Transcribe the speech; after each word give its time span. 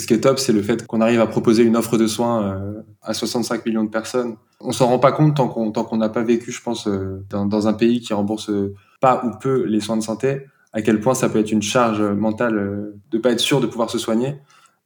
ce 0.00 0.06
qui 0.06 0.14
est 0.14 0.20
top, 0.20 0.38
c'est 0.38 0.52
le 0.52 0.62
fait 0.62 0.86
qu'on 0.86 1.00
arrive 1.00 1.20
à 1.20 1.26
proposer 1.26 1.62
une 1.62 1.76
offre 1.76 1.96
de 1.96 2.06
soins 2.06 2.44
euh, 2.44 2.82
à 3.02 3.14
65 3.14 3.64
millions 3.66 3.84
de 3.84 3.90
personnes. 3.90 4.36
On 4.60 4.72
s'en 4.72 4.86
rend 4.86 4.98
pas 4.98 5.12
compte 5.12 5.36
tant 5.36 5.48
qu'on 5.48 5.96
n'a 5.96 6.08
pas 6.08 6.22
vécu, 6.22 6.50
je 6.50 6.62
pense, 6.62 6.88
euh, 6.88 7.24
dans, 7.30 7.68
un 7.68 7.72
pays 7.72 8.00
qui 8.00 8.12
rembourse 8.12 8.50
pas 9.00 9.22
ou 9.24 9.30
peu 9.38 9.64
les 9.64 9.80
soins 9.80 9.96
de 9.96 10.02
santé, 10.02 10.46
à 10.72 10.82
quel 10.82 11.00
point 11.00 11.14
ça 11.14 11.28
peut 11.28 11.38
être 11.38 11.52
une 11.52 11.62
charge 11.62 12.02
mentale 12.02 12.58
euh, 12.58 12.96
de 13.10 13.18
pas 13.18 13.30
être 13.30 13.40
sûr 13.40 13.60
de 13.60 13.66
pouvoir 13.66 13.90
se 13.90 13.98
soigner. 13.98 14.36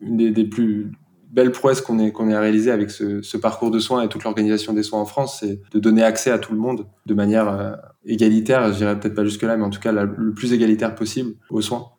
Une 0.00 0.16
des, 0.16 0.44
plus 0.44 0.92
belles 1.30 1.52
prouesses 1.52 1.80
qu'on 1.80 1.98
ait 1.98 2.12
qu'on 2.12 2.28
ait 2.28 2.38
réalisé 2.38 2.70
avec 2.70 2.90
ce, 2.90 3.36
parcours 3.36 3.70
de 3.70 3.78
soins 3.78 4.02
et 4.02 4.08
toute 4.08 4.24
l'organisation 4.24 4.72
des 4.72 4.82
soins 4.82 5.00
en 5.00 5.06
France, 5.06 5.38
c'est 5.40 5.60
de 5.72 5.78
donner 5.78 6.02
accès 6.02 6.30
à 6.30 6.38
tout 6.38 6.52
le 6.52 6.58
monde 6.58 6.86
de 7.06 7.14
manière 7.14 7.78
égalitaire. 8.04 8.72
Je 8.72 8.78
dirais 8.78 8.98
peut-être 8.98 9.14
pas 9.14 9.24
jusque 9.24 9.42
là, 9.42 9.56
mais 9.56 9.64
en 9.64 9.70
tout 9.70 9.80
cas 9.80 9.92
le 9.92 10.34
plus 10.34 10.52
égalitaire 10.52 10.94
possible 10.94 11.34
aux 11.48 11.62
soins. 11.62 11.93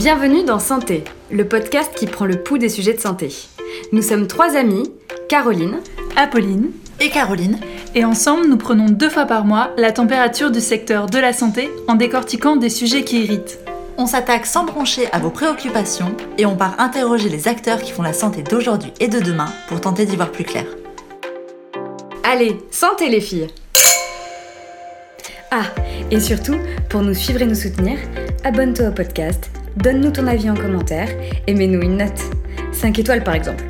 Bienvenue 0.00 0.44
dans 0.44 0.58
Santé, 0.58 1.04
le 1.30 1.46
podcast 1.46 1.92
qui 1.94 2.06
prend 2.06 2.24
le 2.24 2.42
pouls 2.42 2.56
des 2.56 2.70
sujets 2.70 2.94
de 2.94 3.00
santé. 3.00 3.28
Nous 3.92 4.00
sommes 4.00 4.28
trois 4.28 4.56
amies, 4.56 4.90
Caroline, 5.28 5.80
Apolline 6.16 6.70
et 7.00 7.10
Caroline, 7.10 7.58
et 7.94 8.06
ensemble 8.06 8.46
nous 8.48 8.56
prenons 8.56 8.86
deux 8.86 9.10
fois 9.10 9.26
par 9.26 9.44
mois 9.44 9.72
la 9.76 9.92
température 9.92 10.50
du 10.50 10.62
secteur 10.62 11.04
de 11.04 11.18
la 11.18 11.34
santé 11.34 11.70
en 11.86 11.96
décortiquant 11.96 12.56
des 12.56 12.70
sujets 12.70 13.04
qui 13.04 13.24
irritent. 13.24 13.58
On 13.98 14.06
s'attaque 14.06 14.46
sans 14.46 14.64
broncher 14.64 15.06
à 15.12 15.18
vos 15.18 15.28
préoccupations 15.28 16.16
et 16.38 16.46
on 16.46 16.56
part 16.56 16.80
interroger 16.80 17.28
les 17.28 17.46
acteurs 17.46 17.82
qui 17.82 17.92
font 17.92 18.02
la 18.02 18.14
santé 18.14 18.42
d'aujourd'hui 18.42 18.94
et 19.00 19.08
de 19.08 19.20
demain 19.20 19.52
pour 19.68 19.82
tenter 19.82 20.06
d'y 20.06 20.16
voir 20.16 20.32
plus 20.32 20.44
clair. 20.44 20.64
Allez, 22.24 22.56
santé 22.70 23.10
les 23.10 23.20
filles 23.20 23.48
Ah, 25.50 25.66
et 26.10 26.20
surtout, 26.20 26.56
pour 26.88 27.02
nous 27.02 27.12
suivre 27.12 27.42
et 27.42 27.46
nous 27.46 27.54
soutenir, 27.54 27.98
abonne-toi 28.44 28.88
au 28.88 28.92
podcast 28.92 29.50
Donne-nous 29.76 30.10
ton 30.10 30.26
avis 30.26 30.50
en 30.50 30.54
commentaire 30.54 31.08
et 31.46 31.54
mets-nous 31.54 31.82
une 31.82 31.98
note. 31.98 32.20
5 32.72 32.98
étoiles 32.98 33.22
par 33.22 33.34
exemple. 33.34 33.64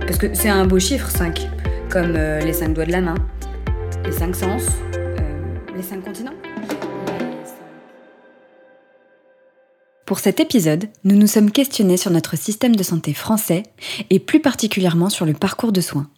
Parce 0.00 0.18
que 0.18 0.34
c'est 0.34 0.48
un 0.48 0.66
beau 0.66 0.78
chiffre 0.78 1.08
5, 1.10 1.48
comme 1.88 2.14
euh, 2.16 2.40
les 2.40 2.52
5 2.52 2.74
doigts 2.74 2.86
de 2.86 2.92
la 2.92 3.00
main, 3.00 3.14
les 4.04 4.12
5 4.12 4.34
sens, 4.34 4.62
euh, 4.94 5.18
les 5.76 5.82
5 5.82 6.04
continents. 6.04 6.34
Pour 10.06 10.18
cet 10.18 10.40
épisode, 10.40 10.88
nous 11.04 11.14
nous 11.14 11.28
sommes 11.28 11.52
questionnés 11.52 11.96
sur 11.96 12.10
notre 12.10 12.36
système 12.36 12.74
de 12.74 12.82
santé 12.82 13.14
français 13.14 13.62
et 14.10 14.18
plus 14.18 14.40
particulièrement 14.40 15.08
sur 15.08 15.24
le 15.24 15.34
parcours 15.34 15.70
de 15.70 15.80
soins. 15.80 16.08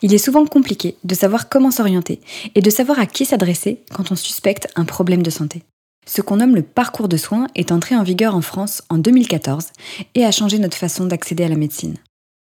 Il 0.00 0.14
est 0.14 0.18
souvent 0.18 0.46
compliqué 0.46 0.96
de 1.04 1.14
savoir 1.14 1.48
comment 1.48 1.70
s'orienter 1.70 2.20
et 2.54 2.60
de 2.60 2.70
savoir 2.70 2.98
à 2.98 3.06
qui 3.06 3.24
s'adresser 3.24 3.82
quand 3.92 4.12
on 4.12 4.16
suspecte 4.16 4.68
un 4.76 4.84
problème 4.84 5.22
de 5.22 5.30
santé. 5.30 5.62
Ce 6.06 6.20
qu'on 6.20 6.36
nomme 6.36 6.56
le 6.56 6.62
parcours 6.62 7.08
de 7.08 7.16
soins 7.16 7.46
est 7.54 7.72
entré 7.72 7.96
en 7.96 8.02
vigueur 8.02 8.34
en 8.34 8.42
France 8.42 8.82
en 8.88 8.98
2014 8.98 9.68
et 10.14 10.24
a 10.24 10.30
changé 10.30 10.58
notre 10.58 10.76
façon 10.76 11.06
d'accéder 11.06 11.44
à 11.44 11.48
la 11.48 11.56
médecine. 11.56 11.96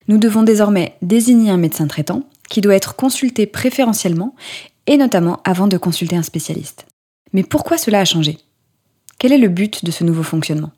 Nous 0.08 0.18
devons 0.18 0.44
désormais 0.44 0.96
désigner 1.02 1.50
un 1.50 1.58
médecin 1.58 1.88
traitant 1.88 2.24
qui 2.50 2.62
doit 2.62 2.76
être 2.76 2.96
consulté 2.96 3.46
préférentiellement 3.46 4.36
et 4.86 4.98
notamment 4.98 5.42
avant 5.44 5.68
de 5.68 5.78
consulter 5.78 6.16
un 6.16 6.24
spécialiste. 6.24 6.86
Mais 7.34 7.44
pourquoi 7.44 7.78
cela 7.78 8.00
a 8.00 8.06
changé? 8.06 8.38
Quel 9.20 9.34
est 9.34 9.38
le 9.38 9.50
but 9.50 9.84
de 9.84 9.92
ce 9.92 10.04
nouveau 10.04 10.24
fonctionnement? 10.24 10.72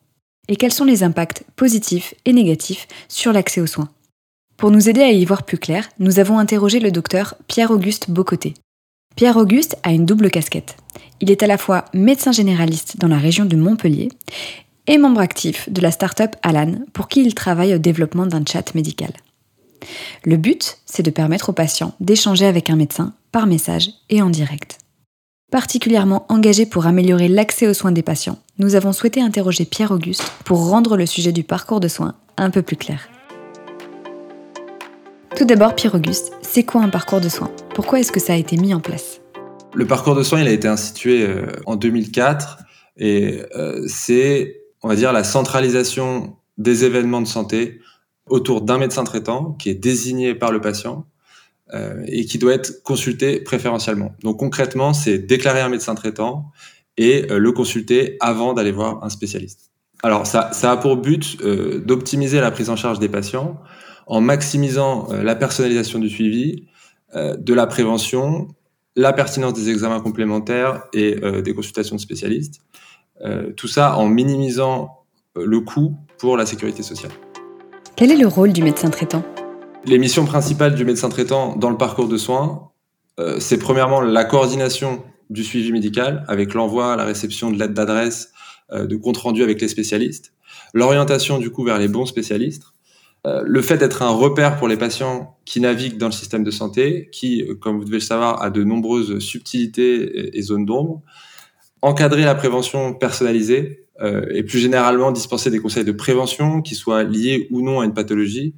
Et 0.48 0.56
quels 0.56 0.74
sont 0.74 0.86
les 0.86 1.04
impacts 1.04 1.44
positifs 1.56 2.16
et 2.26 2.34
négatifs 2.34 2.88
sur 3.08 3.34
l'accès 3.34 3.62
aux 3.62 3.68
soins? 3.68 3.90
Pour 4.58 4.72
nous 4.72 4.90
aider 4.90 5.02
à 5.02 5.12
y 5.12 5.24
voir 5.26 5.44
plus 5.44 5.58
clair, 5.58 5.88
nous 6.00 6.20
avons 6.20 6.40
interrogé 6.40 6.80
le 6.80 6.92
docteur 6.92 7.36
Pierre-Auguste 7.48 8.10
Bocoté. 8.10 8.56
Pierre-Auguste 9.16 9.78
a 9.84 9.92
une 9.92 10.06
double 10.06 10.32
casquette. 10.32 10.78
Il 11.22 11.30
est 11.30 11.44
à 11.44 11.48
la 11.48 11.58
fois 11.58 11.86
médecin 11.94 12.32
généraliste 12.32 12.98
dans 12.98 13.08
la 13.08 13.18
région 13.18 13.46
de 13.46 13.58
Montpellier 13.58 14.10
et 14.88 14.98
membre 14.98 15.22
actif 15.22 15.70
de 15.70 15.82
la 15.82 15.92
start-up 15.92 16.36
Alan 16.42 16.80
pour 16.94 17.10
qui 17.10 17.22
il 17.22 17.36
travaille 17.36 17.76
au 17.76 17.80
développement 17.80 18.26
d'un 18.26 18.44
chat 18.46 18.74
médical. 18.76 19.12
Le 20.26 20.38
but, 20.38 20.78
c'est 20.86 21.04
de 21.04 21.10
permettre 21.10 21.50
aux 21.50 21.54
patients 21.54 21.94
d'échanger 22.00 22.46
avec 22.46 22.70
un 22.70 22.76
médecin 22.76 23.14
par 23.32 23.46
message 23.46 23.90
et 24.10 24.22
en 24.22 24.30
direct. 24.30 24.80
Particulièrement 25.52 26.26
engagé 26.30 26.66
pour 26.66 26.86
améliorer 26.86 27.28
l'accès 27.28 27.68
aux 27.68 27.74
soins 27.74 27.92
des 27.92 28.04
patients, 28.04 28.38
nous 28.58 28.76
avons 28.76 28.94
souhaité 28.94 29.22
interroger 29.22 29.66
Pierre-Auguste 29.66 30.32
pour 30.46 30.70
rendre 30.70 30.96
le 30.96 31.06
sujet 31.06 31.32
du 31.32 31.44
parcours 31.44 31.80
de 31.80 31.88
soins 31.88 32.16
un 32.38 32.52
peu 32.52 32.62
plus 32.62 32.78
clair. 32.78 33.10
Tout 35.36 35.46
d'abord, 35.46 35.76
Pierre-Auguste, 35.76 36.34
c'est 36.42 36.64
quoi 36.64 36.82
un 36.82 36.90
parcours 36.90 37.22
de 37.22 37.30
soins? 37.30 37.52
Pourquoi 37.80 38.02
est-ce 38.02 38.12
que 38.12 38.20
ça 38.20 38.34
a 38.34 38.36
été 38.36 38.58
mis 38.58 38.74
en 38.74 38.82
place? 38.82 39.22
Le 39.74 39.88
parcours 39.88 40.14
de 40.14 40.22
soins, 40.22 40.42
il 40.42 40.50
a 40.50 40.52
été 40.52 40.68
institué 40.68 41.26
euh, 41.26 41.46
en 41.66 41.78
2004 41.78 42.58
et 42.98 43.42
euh, 43.56 43.86
c'est, 43.88 44.64
on 44.84 44.90
va 44.90 44.98
dire, 44.98 45.14
la 45.14 45.24
centralisation 45.24 46.36
des 46.58 46.84
événements 46.84 47.22
de 47.22 47.28
santé 47.28 47.80
autour 48.28 48.64
d'un 48.64 48.80
médecin 48.80 49.06
traitant 49.06 49.54
qui 49.54 49.70
est 49.70 49.76
désigné 49.76 50.36
par 50.36 50.52
le 50.52 50.60
patient 50.60 51.06
euh, 51.74 52.04
et 52.08 52.26
qui 52.26 52.38
doit 52.38 52.54
être 52.54 52.84
consulté 52.84 53.40
préférentiellement. 53.40 54.14
Donc 54.24 54.40
concrètement, 54.40 54.92
c'est 54.92 55.18
déclarer 55.18 55.62
un 55.62 55.70
médecin 55.70 55.96
traitant 55.96 56.52
et 56.98 57.28
le 57.30 57.52
consulter 57.54 58.18
avant 58.20 58.54
d'aller 58.54 58.74
voir 58.74 59.02
un 59.06 59.10
spécialiste. 59.10 59.72
Alors 60.04 60.28
ça, 60.28 60.50
ça 60.52 60.74
a 60.74 60.76
pour 60.76 60.98
but 60.98 61.42
d'optimiser 61.42 62.42
la 62.42 62.52
prise 62.52 62.70
en 62.70 62.76
charge 62.76 63.00
des 63.00 63.08
patients 63.08 63.58
en 64.06 64.20
maximisant 64.20 65.08
la 65.14 65.36
personnalisation 65.36 66.00
du 66.00 66.10
suivi, 66.10 66.68
de 67.16 67.54
la 67.54 67.66
prévention 67.68 68.48
la 69.00 69.14
pertinence 69.14 69.54
des 69.54 69.70
examens 69.70 70.02
complémentaires 70.02 70.84
et 70.94 71.18
euh, 71.24 71.42
des 71.42 71.54
consultations 71.54 71.96
de 71.96 72.02
spécialistes. 72.02 72.62
Euh, 73.24 73.54
tout 73.54 73.68
ça 73.70 73.98
en 73.98 74.08
minimisant 74.08 75.06
euh, 75.38 75.46
le 75.46 75.62
coût 75.62 75.96
pour 76.18 76.36
la 76.36 76.46
sécurité 76.46 76.84
sociale. 76.84 77.12
Quel 77.96 78.12
est 78.12 78.18
le 78.18 78.28
rôle 78.28 78.52
du 78.52 78.62
médecin 78.62 78.90
traitant? 78.90 79.24
Les 79.86 79.98
missions 79.98 80.26
principales 80.26 80.76
du 80.76 80.84
médecin 80.84 81.08
traitant 81.08 81.56
dans 81.56 81.70
le 81.70 81.78
parcours 81.78 82.10
de 82.10 82.18
soins, 82.18 82.66
c'est 83.40 83.60
premièrement 83.60 84.00
la 84.00 84.24
coordination 84.24 85.04
du 85.30 85.44
suivi 85.44 85.74
médical 85.74 86.24
avec 86.30 86.54
l'envoi, 86.54 86.96
la 86.96 87.04
réception 87.04 87.52
de 87.52 87.60
l'aide 87.60 87.74
d'adresse, 87.74 88.32
de 88.72 88.96
compte 88.96 89.18
rendu 89.18 89.44
avec 89.44 89.60
les 89.60 89.68
spécialistes, 89.68 90.34
l'orientation 90.74 91.38
du 91.38 91.50
coup 91.50 91.66
vers 91.66 91.80
les 91.80 91.90
bons 91.90 92.06
spécialistes, 92.06 92.64
euh, 93.28 93.44
le 93.46 93.62
fait 93.62 93.78
d'être 93.78 94.02
un 94.02 94.12
repère 94.12 94.58
pour 94.58 94.68
les 94.68 94.78
patients 94.78 95.38
qui 95.44 95.60
naviguent 95.60 95.98
dans 95.98 96.08
le 96.08 96.14
système 96.14 96.44
de 96.44 96.52
santé, 96.52 97.10
qui, 97.12 97.44
euh, 97.44 97.56
comme 97.56 97.78
vous 97.78 97.84
devez 97.84 97.98
le 97.98 98.02
savoir, 98.02 98.42
a 98.42 98.50
de 98.50 98.64
nombreuses 98.64 99.20
subtilités 99.20 100.38
et, 100.38 100.42
zones 100.42 100.66
d'ombre, 100.66 101.02
encadrer 101.82 102.24
la 102.24 102.36
prévention 102.36 102.94
personnalisée 102.94 103.86
euh, 104.02 104.26
et 104.32 104.44
plus 104.44 104.60
généralement 104.60 105.12
dispenser 105.12 105.52
des 105.52 105.60
conseils 105.60 105.84
de 105.84 105.92
prévention 105.92 106.62
qui 106.62 106.76
soient 106.76 107.04
liés 107.04 107.48
ou 107.52 107.62
non 107.62 107.82
à 107.82 107.86
une 107.86 107.94
pathologie, 107.94 108.56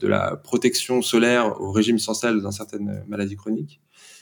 de 0.00 0.06
la 0.06 0.36
protection 0.36 1.02
solaire 1.02 1.60
au 1.60 1.72
régime 1.72 1.98
sans 1.98 2.14
sel 2.14 2.40
dans 2.40 2.52
certaines 2.52 3.02
maladies 3.08 3.34
chroniques. 3.34 3.80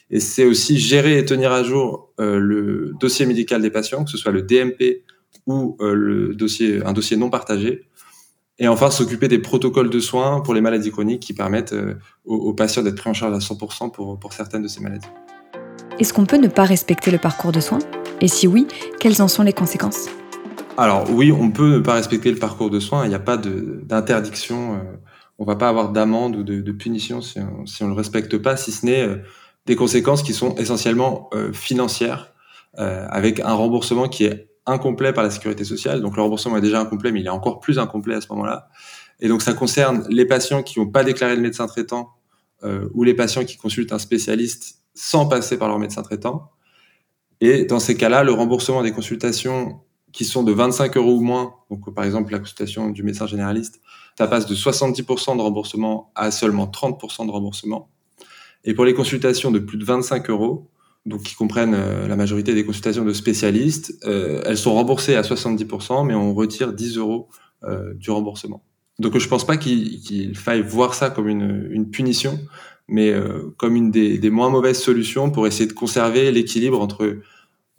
Et 0.08 0.18
c'est 0.18 0.46
aussi 0.46 0.78
gérer 0.78 1.18
et 1.18 1.26
tenir 1.26 1.52
à 1.52 1.62
jour 1.62 2.10
le 2.16 2.94
dossier 2.98 3.26
médical 3.26 3.60
des 3.60 3.68
patients, 3.68 4.02
que 4.02 4.10
ce 4.10 4.16
soit 4.16 4.32
le 4.32 4.40
DMP 4.40 5.04
ou 5.46 5.76
le 5.78 6.34
dossier, 6.34 6.82
un 6.86 6.94
dossier 6.94 7.18
non 7.18 7.28
partagé, 7.28 7.82
et 8.58 8.68
enfin, 8.68 8.90
s'occuper 8.90 9.28
des 9.28 9.38
protocoles 9.38 9.90
de 9.90 10.00
soins 10.00 10.40
pour 10.40 10.54
les 10.54 10.60
maladies 10.60 10.90
chroniques 10.90 11.20
qui 11.20 11.32
permettent 11.32 11.72
euh, 11.72 11.94
aux, 12.24 12.52
patients 12.52 12.82
d'être 12.82 12.96
pris 12.96 13.10
en 13.10 13.14
charge 13.14 13.34
à 13.34 13.38
100% 13.38 13.90
pour, 13.90 14.18
pour 14.18 14.32
certaines 14.32 14.62
de 14.62 14.68
ces 14.68 14.80
maladies. 14.80 15.08
Est-ce 15.98 16.12
qu'on 16.12 16.26
peut 16.26 16.36
ne 16.36 16.48
pas 16.48 16.64
respecter 16.64 17.10
le 17.10 17.18
parcours 17.18 17.52
de 17.52 17.60
soins? 17.60 17.78
Et 18.20 18.28
si 18.28 18.46
oui, 18.46 18.66
quelles 19.00 19.22
en 19.22 19.28
sont 19.28 19.42
les 19.42 19.52
conséquences? 19.52 20.08
Alors 20.76 21.10
oui, 21.10 21.32
on 21.32 21.50
peut 21.50 21.74
ne 21.74 21.78
pas 21.80 21.94
respecter 21.94 22.30
le 22.30 22.38
parcours 22.38 22.70
de 22.70 22.80
soins. 22.80 23.04
Il 23.04 23.08
n'y 23.08 23.14
a 23.14 23.20
pas 23.20 23.36
d'interdiction. 23.36 24.74
Euh, 24.74 24.78
on 25.38 25.44
ne 25.44 25.46
va 25.46 25.56
pas 25.56 25.68
avoir 25.68 25.90
d'amende 25.90 26.36
ou 26.36 26.42
de, 26.42 26.72
punition 26.72 27.20
si 27.20 27.40
on 27.40 27.84
ne 27.84 27.88
le 27.88 27.96
respecte 27.96 28.38
pas, 28.38 28.56
si 28.56 28.70
ce 28.70 28.86
n'est 28.86 29.02
euh, 29.02 29.16
des 29.66 29.76
conséquences 29.76 30.22
qui 30.22 30.34
sont 30.34 30.54
essentiellement 30.56 31.30
financières, 31.52 32.32
avec 32.76 33.38
un 33.38 33.52
remboursement 33.52 34.08
qui 34.08 34.24
est 34.24 34.51
incomplet 34.66 35.12
par 35.12 35.24
la 35.24 35.30
sécurité 35.30 35.64
sociale. 35.64 36.00
Donc 36.00 36.16
le 36.16 36.22
remboursement 36.22 36.56
est 36.56 36.60
déjà 36.60 36.80
incomplet, 36.80 37.12
mais 37.12 37.20
il 37.20 37.26
est 37.26 37.30
encore 37.30 37.60
plus 37.60 37.78
incomplet 37.78 38.14
à 38.14 38.20
ce 38.20 38.28
moment-là. 38.30 38.68
Et 39.20 39.28
donc 39.28 39.42
ça 39.42 39.54
concerne 39.54 40.04
les 40.08 40.26
patients 40.26 40.62
qui 40.62 40.78
n'ont 40.78 40.88
pas 40.88 41.04
déclaré 41.04 41.36
le 41.36 41.42
médecin 41.42 41.66
traitant 41.66 42.10
euh, 42.64 42.88
ou 42.94 43.04
les 43.04 43.14
patients 43.14 43.44
qui 43.44 43.56
consultent 43.56 43.92
un 43.92 43.98
spécialiste 43.98 44.80
sans 44.94 45.26
passer 45.26 45.58
par 45.58 45.68
leur 45.68 45.78
médecin 45.78 46.02
traitant. 46.02 46.50
Et 47.40 47.64
dans 47.64 47.80
ces 47.80 47.96
cas-là, 47.96 48.22
le 48.22 48.32
remboursement 48.32 48.82
des 48.82 48.92
consultations 48.92 49.80
qui 50.12 50.24
sont 50.24 50.42
de 50.42 50.52
25 50.52 50.96
euros 50.96 51.14
ou 51.14 51.22
moins, 51.22 51.54
donc 51.70 51.92
par 51.94 52.04
exemple 52.04 52.30
la 52.32 52.38
consultation 52.38 52.90
du 52.90 53.02
médecin 53.02 53.26
généraliste, 53.26 53.80
ça 54.16 54.26
passe 54.28 54.46
de 54.46 54.54
70% 54.54 55.36
de 55.36 55.42
remboursement 55.42 56.12
à 56.14 56.30
seulement 56.30 56.66
30% 56.66 57.26
de 57.26 57.30
remboursement. 57.30 57.88
Et 58.64 58.74
pour 58.74 58.84
les 58.84 58.94
consultations 58.94 59.50
de 59.50 59.58
plus 59.58 59.78
de 59.78 59.84
25 59.84 60.30
euros, 60.30 60.70
donc 61.06 61.22
qui 61.22 61.34
comprennent 61.34 61.74
euh, 61.74 62.06
la 62.06 62.16
majorité 62.16 62.54
des 62.54 62.64
consultations 62.64 63.04
de 63.04 63.12
spécialistes. 63.12 63.94
Euh, 64.04 64.42
elles 64.46 64.58
sont 64.58 64.74
remboursées 64.74 65.16
à 65.16 65.22
70%, 65.22 66.06
mais 66.06 66.14
on 66.14 66.34
retire 66.34 66.72
10 66.72 66.98
euros 66.98 67.28
euh, 67.64 67.94
du 67.94 68.10
remboursement. 68.10 68.62
Donc 68.98 69.18
je 69.18 69.28
pense 69.28 69.46
pas 69.46 69.56
qu'il 69.56 70.36
faille 70.36 70.62
voir 70.62 70.94
ça 70.94 71.10
comme 71.10 71.28
une, 71.28 71.90
punition, 71.90 72.38
mais 72.88 73.12
comme 73.56 73.74
une 73.74 73.90
des, 73.90 74.30
moins 74.30 74.50
mauvaises 74.50 74.80
solutions 74.80 75.30
pour 75.30 75.46
essayer 75.46 75.66
de 75.66 75.72
conserver 75.72 76.30
l'équilibre 76.30 76.80
entre 76.80 77.16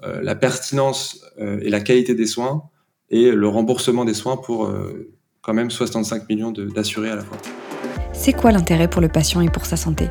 la 0.01 0.35
pertinence 0.35 1.23
et 1.39 1.69
la 1.69 1.81
qualité 1.81 2.15
des 2.15 2.25
soins 2.25 2.63
et 3.11 3.31
le 3.31 3.47
remboursement 3.47 4.05
des 4.05 4.15
soins 4.15 4.37
pour 4.37 4.73
quand 5.41 5.53
même 5.53 5.69
65 5.69 6.27
millions 6.27 6.51
d'assurés 6.51 7.11
à 7.11 7.15
la 7.15 7.23
fois. 7.23 7.37
C'est 8.11 8.33
quoi 8.33 8.51
l'intérêt 8.51 8.89
pour 8.89 8.99
le 8.99 9.07
patient 9.07 9.39
et 9.39 9.49
pour 9.49 9.67
sa 9.67 9.77
santé? 9.77 10.09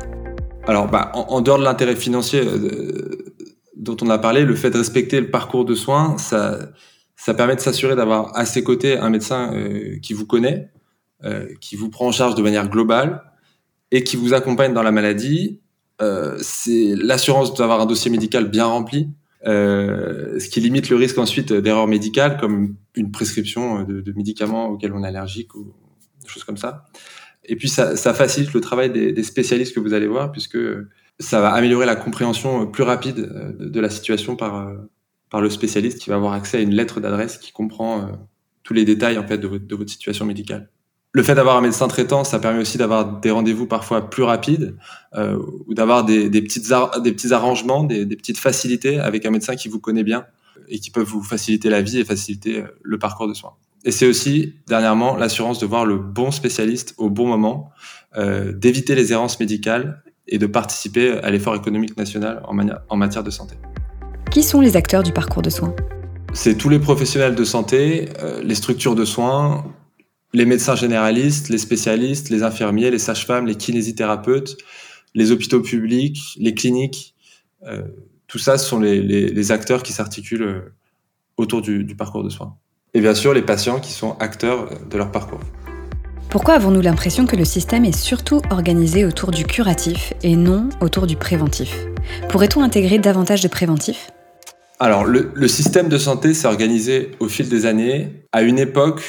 Alors, 0.65 0.87
bah, 0.87 1.11
en, 1.13 1.41
dehors 1.41 1.59
de 1.59 1.63
l'intérêt 1.63 1.95
financier 1.95 2.41
euh, 2.45 3.33
dont 3.75 3.97
on 4.01 4.09
a 4.09 4.17
parlé, 4.17 4.45
le 4.45 4.55
fait 4.55 4.69
de 4.69 4.77
respecter 4.77 5.19
le 5.19 5.29
parcours 5.29 5.65
de 5.65 5.75
soins, 5.75 6.17
ça, 6.17 6.57
ça 7.15 7.33
permet 7.33 7.55
de 7.55 7.61
s'assurer 7.61 7.95
d'avoir 7.95 8.35
à 8.37 8.45
ses 8.45 8.63
côtés 8.63 8.97
un 8.97 9.09
médecin 9.09 9.53
euh, 9.53 9.99
qui 10.01 10.13
vous 10.13 10.25
connaît, 10.25 10.71
euh, 11.25 11.47
qui 11.59 11.75
vous 11.75 11.89
prend 11.89 12.07
en 12.07 12.11
charge 12.11 12.35
de 12.35 12.41
manière 12.41 12.69
globale 12.69 13.23
et 13.91 14.03
qui 14.03 14.15
vous 14.15 14.33
accompagne 14.33 14.73
dans 14.73 14.83
la 14.83 14.91
maladie. 14.91 15.59
c'est 16.41 16.95
l'assurance 16.97 17.53
d'avoir 17.53 17.79
un 17.79 17.85
dossier 17.85 18.11
médical 18.11 18.49
bien 18.49 18.65
rempli, 18.65 19.09
euh, 19.45 20.39
ce 20.39 20.47
qui 20.47 20.61
limite 20.61 20.89
le 20.89 20.95
risque 20.95 21.17
ensuite 21.17 21.51
d'erreurs 21.51 21.87
médicales 21.87 22.37
comme 22.37 22.75
une 22.95 23.11
prescription 23.11 23.83
de, 23.83 23.99
de, 23.99 24.11
médicaments 24.13 24.69
auxquels 24.69 24.93
on 24.93 25.03
est 25.03 25.07
allergique 25.07 25.53
ou 25.55 25.73
des 26.21 26.29
choses 26.29 26.45
comme 26.45 26.57
ça. 26.57 26.85
Et 27.45 27.55
puis 27.55 27.69
ça, 27.69 27.95
ça 27.95 28.13
facilite 28.13 28.53
le 28.53 28.61
travail 28.61 28.91
des, 28.91 29.11
des, 29.11 29.23
spécialistes 29.23 29.75
que 29.75 29.79
vous 29.79 29.93
allez 29.93 30.07
voir 30.07 30.31
puisque 30.31 30.57
ça 31.19 31.41
va 31.41 31.51
améliorer 31.51 31.85
la 31.85 31.95
compréhension 31.95 32.67
plus 32.67 32.83
rapide 32.83 33.15
de, 33.59 33.65
de 33.67 33.79
la 33.79 33.89
situation 33.89 34.35
par, 34.35 34.71
par 35.33 35.41
le 35.41 35.49
spécialiste 35.49 35.97
qui 35.97 36.11
va 36.11 36.15
avoir 36.17 36.33
accès 36.33 36.57
à 36.57 36.61
une 36.61 36.75
lettre 36.75 36.99
d'adresse 36.99 37.39
qui 37.39 37.51
comprend 37.51 38.01
euh, 38.01 38.05
tous 38.61 38.75
les 38.75 38.85
détails 38.85 39.17
en 39.17 39.25
fait 39.25 39.39
de 39.39 39.47
votre, 39.47 39.65
de 39.65 39.75
votre 39.75 39.89
situation 39.89 40.25
médicale. 40.25 40.69
Le 41.11 41.23
fait 41.23 41.33
d'avoir 41.33 41.57
un 41.57 41.61
médecin 41.61 41.87
traitant, 41.87 42.23
ça 42.23 42.37
permet 42.37 42.61
aussi 42.61 42.77
d'avoir 42.77 43.19
des 43.19 43.31
rendez-vous 43.31 43.65
parfois 43.65 44.11
plus 44.11 44.21
rapides 44.21 44.77
euh, 45.15 45.39
ou 45.65 45.73
d'avoir 45.73 46.05
des, 46.05 46.29
des, 46.29 46.43
petites 46.43 46.71
des 47.01 47.11
petits 47.11 47.33
arrangements, 47.33 47.83
des, 47.83 48.05
des, 48.05 48.15
petites 48.15 48.37
facilités 48.37 48.99
avec 48.99 49.25
un 49.25 49.31
médecin 49.31 49.55
qui 49.55 49.69
vous 49.69 49.79
connaît 49.79 50.03
bien 50.03 50.27
et 50.67 50.77
qui 50.77 50.91
peuvent 50.91 51.07
vous 51.07 51.23
faciliter 51.23 51.71
la 51.71 51.81
vie 51.81 51.97
et 51.97 52.05
faciliter 52.05 52.61
euh, 52.61 52.67
le 52.83 52.99
parcours 52.99 53.27
de 53.27 53.33
soins. 53.33 53.55
Et 53.85 53.91
c'est 53.91 54.07
aussi, 54.07 54.53
dernièrement, 54.67 55.17
l'assurance 55.17 55.59
de 55.59 55.65
voir 55.65 55.85
le 55.85 55.97
bon 55.97 56.31
spécialiste 56.31 56.95
au 56.97 57.09
bon 57.09 57.27
moment, 57.27 57.71
euh, 58.17 58.53
d'éviter 58.53 58.95
les 58.95 59.11
errances 59.11 59.39
médicales 59.39 60.03
et 60.27 60.37
de 60.37 60.45
participer 60.45 61.11
à 61.19 61.29
l'effort 61.31 61.55
économique 61.55 61.97
national 61.97 62.41
en, 62.47 62.57
en 62.89 62.95
matière 62.95 63.23
de 63.23 63.29
santé. 63.29 63.55
Qui 64.31 64.41
sont 64.41 64.61
les 64.61 64.77
acteurs 64.77 65.03
du 65.03 65.11
parcours 65.11 65.41
de 65.41 65.49
soins? 65.49 65.75
C'est 66.33 66.57
tous 66.57 66.69
les 66.69 66.79
professionnels 66.79 67.35
de 67.35 67.43
santé, 67.43 68.09
euh, 68.19 68.41
les 68.41 68.55
structures 68.55 68.95
de 68.95 69.05
soins, 69.05 69.65
les 70.33 70.45
médecins 70.45 70.75
généralistes, 70.75 71.49
les 71.49 71.59
spécialistes, 71.59 72.29
les 72.29 72.41
infirmiers, 72.41 72.89
les 72.89 72.99
sages-femmes, 72.99 73.45
les 73.45 73.55
kinésithérapeutes, 73.55 74.57
les 75.13 75.31
hôpitaux 75.31 75.61
publics, 75.61 76.37
les 76.39 76.55
cliniques. 76.55 77.13
Euh, 77.67 77.83
tout 78.27 78.39
ça, 78.39 78.57
ce 78.57 78.67
sont 78.67 78.79
les, 78.79 79.01
les, 79.01 79.27
les 79.27 79.51
acteurs 79.51 79.83
qui 79.83 79.93
s'articulent 79.93 80.71
autour 81.37 81.61
du, 81.61 81.83
du, 81.83 81.95
parcours 81.95 82.23
de 82.23 82.29
soins. 82.29 82.57
Et 82.93 83.01
bien 83.01 83.15
sûr, 83.15 83.33
les 83.33 83.41
patients 83.41 83.79
qui 83.79 83.91
sont 83.91 84.15
acteurs 84.19 84.69
de 84.87 84.97
leur 84.97 85.11
parcours. 85.11 85.39
Pourquoi 86.29 86.55
avons-nous 86.55 86.81
l'impression 86.81 87.25
que 87.25 87.35
le 87.35 87.45
système 87.45 87.85
est 87.85 87.97
surtout 87.97 88.41
organisé 88.49 89.05
autour 89.05 89.31
du 89.31 89.45
curatif 89.45 90.13
et 90.23 90.35
non 90.35 90.69
autour 90.81 91.07
du 91.07 91.15
préventif? 91.15 91.75
Pourrait-on 92.29 92.61
intégrer 92.61 92.99
davantage 92.99 93.41
de 93.41 93.47
préventif 93.47 94.11
Alors, 94.79 95.05
le, 95.05 95.31
le 95.33 95.47
système 95.47 95.89
de 95.89 95.97
santé 95.97 96.33
s'est 96.33 96.47
organisé 96.47 97.11
au 97.19 97.27
fil 97.27 97.49
des 97.49 97.65
années 97.65 98.27
à 98.31 98.41
une 98.41 98.59
époque 98.59 99.03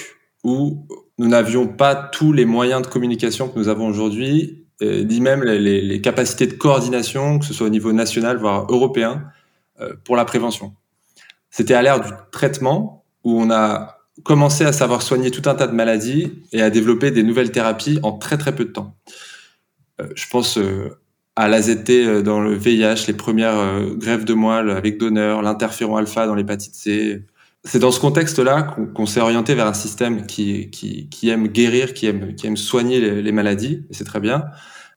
où 0.45 0.87
nous 1.19 1.29
n'avions 1.29 1.67
pas 1.67 1.95
tous 1.95 2.33
les 2.33 2.45
moyens 2.45 2.83
de 2.83 2.87
communication 2.87 3.49
que 3.49 3.59
nous 3.59 3.69
avons 3.69 3.87
aujourd'hui, 3.87 4.67
ni 4.83 5.21
même 5.21 5.43
les, 5.45 5.81
les, 5.81 6.01
capacités 6.01 6.47
de 6.47 6.55
coordination, 6.55 7.39
que 7.39 7.45
ce 7.45 7.55
soit 7.55 7.67
au 7.67 7.71
niveau 7.71 7.93
national, 7.93 8.39
voire 8.39 8.67
européen, 8.71 9.25
euh, 9.81 9.95
pour 10.05 10.17
la 10.17 10.25
prévention. 10.25 10.75
C'était 11.51 11.75
à 11.75 11.83
l'ère 11.83 12.01
du 12.01 12.11
traitement 12.33 13.04
où 13.25 13.41
on 13.41 13.51
a 13.51 13.99
commencé 14.23 14.65
à 14.65 14.73
savoir 14.73 15.03
soigner 15.03 15.31
tout 15.31 15.49
un 15.49 15.55
tas 15.55 15.67
de 15.67 15.75
maladies 15.75 16.33
et 16.53 16.63
à 16.63 16.71
développer 16.71 17.11
des 17.11 17.23
nouvelles 17.23 17.51
thérapies 17.51 17.99
en 18.03 18.13
très 18.13 18.39
très 18.39 18.55
peu 18.55 18.65
de 18.65 18.71
temps. 18.71 18.95
Euh, 20.01 20.09
je 20.15 20.27
pense 20.31 20.59
euh, 20.59 20.91
à 21.37 21.49
l'AZT 21.49 21.91
euh, 21.91 22.23
dans 22.23 22.41
le 22.41 22.55
VIH, 22.55 23.07
les 23.09 23.13
premières 23.13 23.59
euh, 23.59 23.95
grèves 23.95 24.25
de 24.25 24.35
moelle 24.35 24.71
avec 24.71 24.99
donneur, 24.99 25.43
l'interféron 25.43 25.97
alpha 25.97 26.27
dans 26.27 26.35
l'hépatite 26.35 26.75
C, 26.75 27.23
c'est 27.65 27.79
dans 27.79 27.91
ce 27.91 27.99
contexte-là 27.99 28.63
qu'on 28.95 29.07
s'est 29.07 29.21
orienté 29.21 29.55
vers 29.55 29.67
un 29.67 29.75
système 29.75 30.27
qui, 30.27 30.71
aime 31.25 31.49
guérir, 31.49 31.95
qui 31.95 32.07
aime, 32.07 32.57
soigner 32.57 33.23
les, 33.23 33.33
maladies, 33.33 33.87
et 33.89 33.95
c'est 33.95 34.05
très 34.05 34.21
bien. 34.21 34.45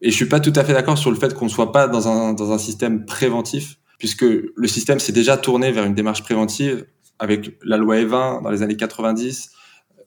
Et 0.01 0.11
je 0.11 0.15
suis 0.15 0.25
pas 0.25 0.41
tout 0.41 0.51
à 0.53 0.65
fait 0.65 0.73
d'accord 0.73 0.97
sur 0.97 1.09
le 1.09 1.15
fait 1.15 1.33
qu'on 1.33 1.45
ne 1.45 1.49
soit 1.49 1.71
pas 1.71 1.87
dans 1.87 2.09
un 2.09 2.57
système 2.57 3.05
préventif, 3.05 3.77
puisque 3.99 4.25
le 4.25 4.67
système 4.67 4.99
s'est 4.99 5.13
déjà 5.13 5.37
tourné 5.37 5.71
vers 5.71 5.85
une 5.85 5.95
démarche 5.95 6.23
préventive 6.23 6.85
avec 7.19 7.57
la 7.63 7.77
loi 7.77 7.97
E20 7.97 8.43
dans 8.43 8.49
les 8.49 8.61
années 8.61 8.77
90, 8.77 9.51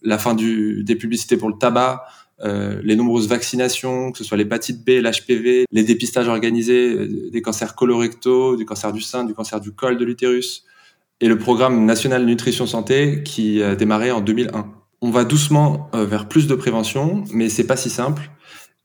la 0.03 0.19
fin 0.19 0.35
des 0.35 0.97
publicités 0.97 1.37
pour 1.37 1.49
le 1.49 1.57
tabac, 1.59 2.05
euh, 2.43 2.81
les 2.83 2.97
nombreuses 2.97 3.29
vaccinations, 3.29 4.13
que 4.13 4.19
ce 4.19 4.25
soit 4.25 4.39
l'hépatite 4.39 4.83
B, 4.85 5.03
l'HPV, 5.03 5.67
les 5.71 5.83
dépistages 5.83 6.29
organisés 6.29 6.95
euh, 6.95 7.31
des 7.31 7.43
cancers 7.43 7.75
colorectaux, 7.75 8.57
du 8.57 8.65
cancer 8.65 8.93
du 8.93 9.03
sein, 9.03 9.25
du 9.25 9.35
cancer 9.35 9.61
du 9.61 9.73
col 9.73 9.99
de 9.99 10.05
l'utérus, 10.07 10.65
et 11.21 11.29
le 11.29 11.37
programme 11.37 11.85
national 11.85 12.25
nutrition 12.25 12.67
santé 12.67 13.23
qui 13.23 13.63
a 13.63 13.77
démarré 13.77 14.11
en 14.11 14.23
2001. 14.23 14.73
On 15.03 15.11
va 15.11 15.25
doucement 15.25 15.91
euh, 15.95 16.07
vers 16.07 16.29
plus 16.29 16.47
de 16.47 16.55
prévention, 16.55 17.25
mais 17.31 17.51
c'est 17.51 17.67
pas 17.67 17.77
si 17.77 17.91
simple. 17.91 18.31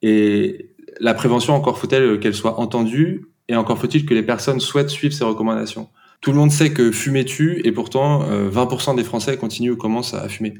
Et 0.02 0.76
la 1.00 1.14
prévention, 1.14 1.54
encore 1.54 1.80
faut-elle 1.80 2.20
qu'elle 2.20 2.36
soit 2.36 2.60
entendue, 2.60 3.28
et 3.48 3.56
encore 3.56 3.78
faut-il 3.78 4.06
que 4.06 4.14
les 4.14 4.24
personnes 4.24 4.60
souhaitent 4.60 4.90
suivre 4.90 5.14
ces 5.14 5.24
recommandations. 5.24 5.88
Tout 6.26 6.32
le 6.32 6.38
monde 6.38 6.52
sait 6.52 6.74
que 6.74 6.92
fumer 6.92 7.24
tue, 7.24 7.62
et 7.64 7.72
pourtant 7.72 8.28
20% 8.28 8.92
euh, 8.92 8.96
des 8.96 9.04
Français 9.04 9.38
continuent 9.38 9.74
ou 9.74 9.78
commencent 9.78 10.16
à 10.16 10.28
fumer. 10.28 10.56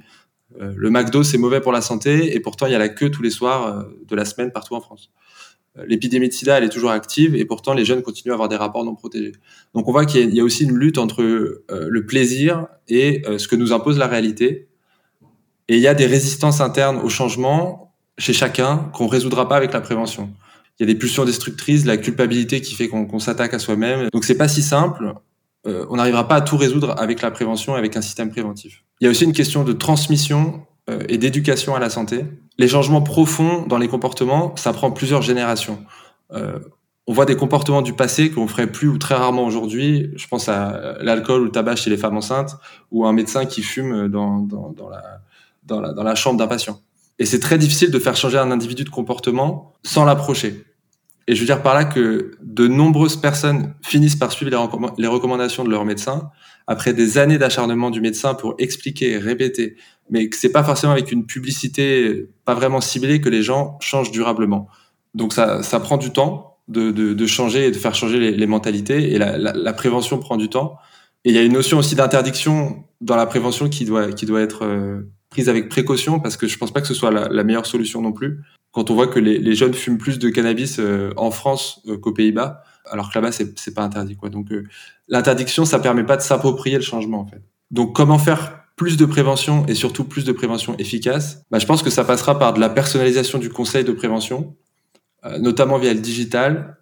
Euh, 0.62 0.72
le 0.78 0.90
McDo, 0.92 1.24
c'est 1.24 1.40
mauvais 1.40 1.60
pour 1.60 1.72
la 1.72 1.82
santé, 1.82 2.36
et 2.36 2.40
pourtant 2.40 2.68
il 2.68 2.72
y 2.72 2.76
a 2.76 2.78
la 2.80 2.88
queue 2.88 3.10
tous 3.10 3.24
les 3.24 3.32
soirs 3.32 3.88
de 4.08 4.16
la 4.16 4.26
semaine 4.26 4.52
partout 4.52 4.76
en 4.76 4.80
France. 4.80 5.10
L'épidémie 5.88 6.30
de 6.30 6.34
sida, 6.34 6.58
elle 6.58 6.64
est 6.64 6.70
toujours 6.70 6.92
active 6.92 7.36
et 7.36 7.44
pourtant 7.44 7.74
les 7.74 7.84
jeunes 7.84 8.02
continuent 8.02 8.32
à 8.32 8.36
avoir 8.36 8.48
des 8.48 8.56
rapports 8.56 8.86
non 8.86 8.96
protégés. 8.96 9.34
Donc 9.74 9.88
on 9.90 9.92
voit 9.92 10.06
qu'il 10.06 10.34
y, 10.34 10.40
a 10.40 10.44
aussi 10.44 10.64
une 10.64 10.76
lutte 10.76 10.98
entre 10.98 11.22
euh, 11.22 11.64
le 11.70 12.06
plaisir 12.06 12.68
et 12.88 13.24
euh, 13.28 13.38
ce 13.38 13.48
que 13.50 13.58
nous 13.58 13.74
impose 13.74 13.98
la 13.98 14.08
réalité. 14.08 14.70
Et 15.68 15.76
il 15.76 15.82
y 15.82 15.88
a 15.88 15.94
des 15.94 16.06
résistances 16.06 16.62
internes 16.62 17.02
au 17.04 17.10
changement 17.10 17.94
chez 18.18 18.32
chacun 18.32 18.90
qu'on 18.94 19.08
résoudra 19.08 19.50
pas 19.50 19.58
avec 19.58 19.74
la 19.74 19.82
prévention. 19.82 20.30
Il 20.80 20.84
y 20.88 20.90
a 20.90 20.94
des 20.94 20.98
pulsions 20.98 21.26
destructrices, 21.26 21.86
la 21.86 21.98
culpabilité 21.98 22.62
qui 22.62 22.76
fait 22.76 22.88
qu'on 22.88 23.20
s'attaque 23.20 23.54
à 23.54 23.60
soi-même. 23.60 24.10
Donc 24.14 24.24
c'est 24.24 24.38
pas 24.38 24.48
si 24.48 24.62
simple. 24.62 25.14
Euh, 25.68 25.86
on 25.90 25.96
n'arrivera 25.96 26.28
pas 26.28 26.36
à 26.36 26.42
tout 26.42 26.58
résoudre 26.58 26.96
avec 26.98 27.22
la 27.22 27.32
prévention, 27.32 27.76
avec 27.76 27.98
un 27.98 28.02
système 28.02 28.30
préventif. 28.30 28.84
Il 29.02 29.06
y 29.06 29.08
a 29.08 29.12
aussi 29.12 29.24
une 29.24 29.34
question 29.34 29.64
de 29.64 29.74
transmission 29.74 30.66
euh, 30.90 31.00
et 31.10 31.18
d'éducation 31.18 31.76
à 31.76 31.80
la 31.80 31.90
santé. 31.90 32.26
Les 32.58 32.68
changements 32.68 33.02
profonds 33.02 33.66
dans 33.68 33.78
les 33.78 33.88
comportements, 33.88 34.56
ça 34.56 34.74
prend 34.74 34.92
plusieurs 34.92 35.22
générations. 35.22 35.80
Euh, 36.34 36.60
on 37.08 37.14
voit 37.14 37.26
des 37.26 37.36
comportements 37.36 37.82
du 37.82 37.94
passé 37.94 38.32
qu'on 38.32 38.48
ferait 38.48 38.68
plus 38.68 38.88
ou 38.88 38.98
très 38.98 39.16
rarement 39.16 39.46
aujourd'hui. 39.46 40.12
Je 40.16 40.28
pense 40.28 40.50
à 40.50 40.98
l'alcool 41.02 41.42
ou 41.42 41.46
le 41.46 41.52
tabac 41.52 41.76
chez 41.76 41.90
les 41.90 41.98
femmes 41.98 42.18
enceintes 42.18 42.58
ou 42.92 43.06
un 43.06 43.14
médecin 43.14 43.46
qui 43.46 43.62
fume 43.62 44.08
dans, 44.08 44.48
la 45.70 46.16
chambre 46.16 46.40
d'un 46.40 46.48
patient. 46.48 46.80
Et 47.20 47.26
c'est 47.26 47.40
très 47.40 47.60
difficile 47.60 47.92
de 47.92 48.00
faire 48.00 48.16
changer 48.16 48.40
un 48.40 48.50
individu 48.50 48.84
de 48.84 48.90
comportement 48.90 49.74
sans 49.84 50.04
l'approcher. 50.04 50.66
Et 51.28 51.34
je 51.36 51.40
veux 51.40 51.46
dire 51.46 51.64
par 51.64 51.74
là 51.74 51.86
que 51.86 52.32
de 52.42 52.68
nombreuses 52.68 53.16
personnes 53.16 53.74
finissent 53.82 54.16
par 54.16 54.32
suivre 54.32 54.52
les, 54.98 55.08
recommandations 55.08 55.64
de 55.64 55.70
leur 55.70 55.84
médecin 55.84 56.30
après 56.68 56.94
des 56.94 57.18
années 57.18 57.38
d'acharnement 57.38 57.90
du 57.90 58.00
médecin 58.00 58.36
pour 58.36 58.56
expliquer, 58.60 59.18
répéter, 59.18 59.76
mais 60.10 60.30
que 60.30 60.38
c'est 60.38 60.52
pas 60.52 60.64
forcément 60.64 60.94
avec 60.94 61.12
une 61.12 61.26
publicité 61.26 62.28
pas 62.44 62.54
vraiment 62.54 62.82
ciblée 62.82 63.22
que 63.22 63.30
les 63.30 63.42
gens 63.42 63.78
changent 63.82 64.12
durablement. 64.12 64.68
Donc 65.16 65.34
ça, 65.34 65.64
ça 65.64 65.80
prend 65.80 65.98
du 65.98 66.12
temps 66.12 66.58
de, 66.68 66.92
de, 66.92 67.14
de 67.14 67.26
changer 67.26 67.68
et 67.68 67.72
de 67.72 67.78
faire 67.78 67.96
changer 67.96 68.32
les, 68.32 68.48
mentalités 68.48 69.12
et 69.14 69.18
la, 69.18 69.38
la, 69.38 69.54
la, 69.54 69.74
prévention 69.74 70.20
prend 70.20 70.38
du 70.38 70.50
temps. 70.50 70.78
Et 71.24 71.30
il 71.30 71.36
y 71.36 71.40
a 71.40 71.44
une 71.44 71.54
notion 71.54 71.80
aussi 71.80 71.96
d'interdiction 71.96 72.84
dans 73.02 73.16
la 73.16 73.26
prévention 73.26 73.70
qui 73.70 73.86
doit, 73.86 74.12
qui 74.12 74.26
doit 74.26 74.42
être 74.42 74.64
euh, 74.64 75.12
prise 75.30 75.50
avec 75.50 75.70
précaution 75.70 76.20
parce 76.20 76.38
que 76.38 76.48
je 76.48 76.58
pense 76.58 76.72
pas 76.72 76.82
que 76.82 76.88
ce 76.88 76.94
soit 76.94 77.12
la 77.12 77.44
meilleure 77.44 77.66
solution 77.66 78.02
non 78.02 78.12
plus. 78.12 78.42
Quand 78.76 78.92
on 78.92 78.94
voit 78.94 79.08
que 79.08 79.20
les, 79.20 79.40
les 79.40 79.56
jeunes 79.56 79.74
fument 79.74 79.98
plus 79.98 80.20
de 80.20 80.30
cannabis 80.30 80.78
euh, 80.80 81.12
en 81.18 81.32
France 81.32 81.82
euh, 81.88 81.98
qu'aux 81.98 82.14
Pays-Bas, 82.14 82.62
alors 82.92 83.10
que 83.10 83.16
là-bas 83.16 83.32
c'est, 83.32 83.58
c'est 83.58 83.74
pas 83.74 83.82
interdit 83.82 84.16
quoi. 84.16 84.30
Donc 84.30 84.50
l'interdiction 85.08 85.66
ça 85.66 85.80
permet 85.80 86.04
pas 86.04 86.18
de 86.18 86.22
s'approprier 86.22 86.76
le 86.76 86.84
changement 86.84 87.22
en 87.22 87.26
fait. 87.26 87.42
Donc 87.72 87.96
comment 87.96 88.20
faire 88.20 88.66
plus 88.76 88.98
de 88.98 89.06
prévention 89.06 89.66
et 89.68 89.76
surtout 89.76 90.04
plus 90.04 90.26
de 90.26 90.32
prévention 90.32 90.76
efficace, 90.78 91.44
bah, 91.50 91.60
je 91.60 91.66
pense 91.66 91.82
que 91.82 91.90
ça 91.90 92.04
passera 92.04 92.38
par 92.38 92.54
de 92.54 92.60
la 92.60 92.70
personnalisation 92.70 93.40
du 93.40 93.50
conseil 93.50 93.84
de 93.84 93.92
prévention, 93.92 94.56
euh, 95.26 95.38
notamment 95.40 95.78
via 95.78 95.94
le 95.94 96.00
digital. 96.00 96.78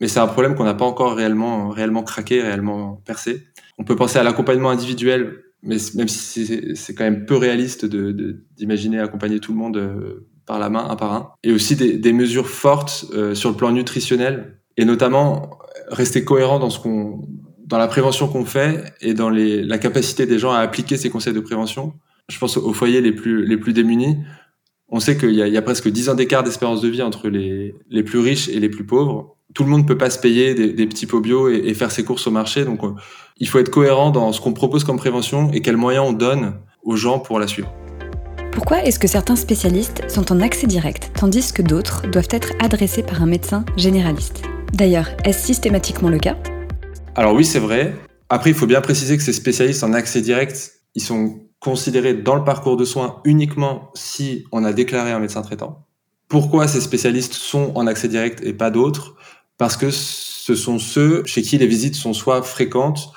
Mais 0.00 0.08
c'est 0.08 0.20
un 0.20 0.26
problème 0.26 0.54
qu'on 0.54 0.64
n'a 0.64 0.74
pas 0.74 0.84
encore 0.84 1.14
réellement, 1.14 1.70
réellement 1.70 2.02
craqué, 2.02 2.42
réellement 2.42 3.00
percé. 3.06 3.46
On 3.78 3.84
peut 3.84 3.96
penser 3.96 4.18
à 4.18 4.22
l'accompagnement 4.22 4.70
individuel, 4.70 5.42
mais 5.62 5.76
même 5.94 6.08
si 6.08 6.76
c'est 6.76 6.94
quand 6.94 7.04
même 7.04 7.24
peu 7.24 7.36
réaliste 7.36 7.86
d'imaginer 7.86 8.98
de, 8.98 9.02
accompagner 9.02 9.40
tout 9.40 9.52
le 9.52 9.58
monde 9.58 9.76
euh, 9.78 10.26
par 10.46 10.58
la 10.58 10.70
main 10.70 10.86
un 10.88 10.96
par 10.96 11.12
un, 11.12 11.30
et 11.42 11.52
aussi 11.52 11.76
des, 11.76 11.98
des 11.98 12.12
mesures 12.12 12.48
fortes 12.48 13.06
sur 13.34 13.50
le 13.50 13.56
plan 13.56 13.72
nutritionnel, 13.72 14.58
et 14.76 14.84
notamment 14.84 15.58
rester 15.88 16.24
cohérent 16.24 16.58
dans 16.58 16.70
ce 16.70 16.78
qu'on 16.78 17.26
dans 17.66 17.78
la 17.78 17.88
prévention 17.88 18.28
qu'on 18.28 18.44
fait 18.44 18.94
et 19.00 19.12
dans 19.12 19.28
les, 19.28 19.62
la 19.62 19.78
capacité 19.78 20.24
des 20.26 20.38
gens 20.38 20.52
à 20.52 20.58
appliquer 20.58 20.96
ces 20.96 21.10
conseils 21.10 21.34
de 21.34 21.40
prévention. 21.40 21.94
Je 22.28 22.38
pense 22.38 22.56
aux 22.56 22.72
foyers 22.72 23.00
les 23.00 23.12
plus, 23.12 23.44
les 23.44 23.56
plus 23.56 23.72
démunis. 23.72 24.18
On 24.88 25.00
sait 25.00 25.18
qu'il 25.18 25.30
y, 25.30 25.38
y, 25.38 25.56
a 25.56 25.62
presque 25.62 25.88
10 25.88 26.10
ans 26.10 26.14
d'écart 26.14 26.44
d'espérance 26.44 26.80
de 26.80 26.88
vie 26.88 27.02
entre 27.02 27.28
les, 27.28 27.74
les 27.90 28.02
plus 28.04 28.20
riches 28.20 28.48
et 28.48 28.60
les 28.60 28.68
plus 28.68 28.86
pauvres. 28.86 29.36
Tout 29.52 29.64
le 29.64 29.70
monde 29.70 29.82
ne 29.82 29.86
peut 29.86 29.98
pas 29.98 30.10
se 30.10 30.18
payer 30.20 30.54
des, 30.54 30.72
des 30.72 30.86
petits 30.86 31.06
pots 31.06 31.20
bio 31.20 31.48
et, 31.48 31.56
et, 31.56 31.74
faire 31.74 31.90
ses 31.90 32.04
courses 32.04 32.26
au 32.28 32.30
marché. 32.30 32.64
Donc, 32.64 32.80
il 33.38 33.48
faut 33.48 33.58
être 33.58 33.70
cohérent 33.70 34.10
dans 34.10 34.32
ce 34.32 34.40
qu'on 34.40 34.52
propose 34.52 34.84
comme 34.84 34.96
prévention 34.96 35.50
et 35.52 35.60
quels 35.60 35.76
moyens 35.76 36.06
on 36.08 36.12
donne 36.12 36.54
aux 36.84 36.96
gens 36.96 37.18
pour 37.18 37.40
la 37.40 37.48
suivre. 37.48 37.72
Pourquoi 38.56 38.82
est-ce 38.84 38.98
que 38.98 39.06
certains 39.06 39.36
spécialistes 39.36 40.08
sont 40.08 40.32
en 40.32 40.40
accès 40.40 40.66
direct, 40.66 41.10
tandis 41.14 41.52
que 41.52 41.60
d'autres 41.60 42.06
doivent 42.10 42.30
être 42.30 42.54
adressés 42.58 43.02
par 43.02 43.22
un 43.22 43.26
médecin 43.26 43.66
généraliste? 43.76 44.44
D'ailleurs, 44.72 45.10
est-ce 45.24 45.44
systématiquement 45.44 46.08
le 46.08 46.18
cas? 46.18 46.38
Alors 47.16 47.34
oui, 47.34 47.44
c'est 47.44 47.58
vrai. 47.58 47.94
Après, 48.30 48.48
il 48.48 48.56
faut 48.56 48.66
bien 48.66 48.80
préciser 48.80 49.18
que 49.18 49.22
ces 49.22 49.34
spécialistes 49.34 49.84
en 49.84 49.92
accès 49.92 50.22
direct, 50.22 50.72
ils 50.94 51.02
sont 51.02 51.42
considérés 51.60 52.14
dans 52.14 52.34
le 52.34 52.44
parcours 52.44 52.78
de 52.78 52.86
soins 52.86 53.20
uniquement 53.26 53.90
si 53.92 54.46
on 54.52 54.64
a 54.64 54.72
déclaré 54.72 55.12
un 55.12 55.18
médecin 55.18 55.42
traitant. 55.42 55.84
Pourquoi 56.26 56.66
ces 56.66 56.80
spécialistes 56.80 57.34
sont 57.34 57.72
en 57.74 57.86
accès 57.86 58.08
direct 58.08 58.40
et 58.42 58.54
pas 58.54 58.70
d'autres? 58.70 59.16
Parce 59.58 59.76
que 59.76 59.90
ce 59.90 60.54
sont 60.54 60.78
ceux 60.78 61.22
chez 61.26 61.42
qui 61.42 61.58
les 61.58 61.66
visites 61.66 61.94
sont 61.94 62.14
soit 62.14 62.40
fréquentes, 62.40 63.10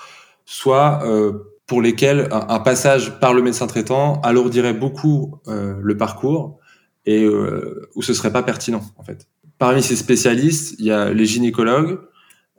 soit 0.46 1.00
euh, 1.06 1.59
pour 1.70 1.84
lesquels 1.84 2.28
un, 2.32 2.60
passage 2.60 3.20
par 3.20 3.36
le 3.36 3.44
médecin 3.44 3.68
traitant 3.68 4.20
alourdirait 4.22 4.74
beaucoup 4.74 5.40
euh, 5.48 5.76
le 5.80 5.96
parcours 5.96 6.58
et 7.06 7.24
euh, 7.24 7.88
où 7.94 8.02
ce 8.02 8.16
serait 8.16 8.34
pas 8.34 8.42
pertinent 8.42 8.82
en 8.98 9.04
fait. 9.04 9.28
Parmi 9.60 9.84
ces 9.84 9.96
spécialistes, 9.96 10.76
il 10.80 10.86
y 10.86 10.92
a 10.92 11.14
les 11.14 11.26
gynécologues, 11.26 12.00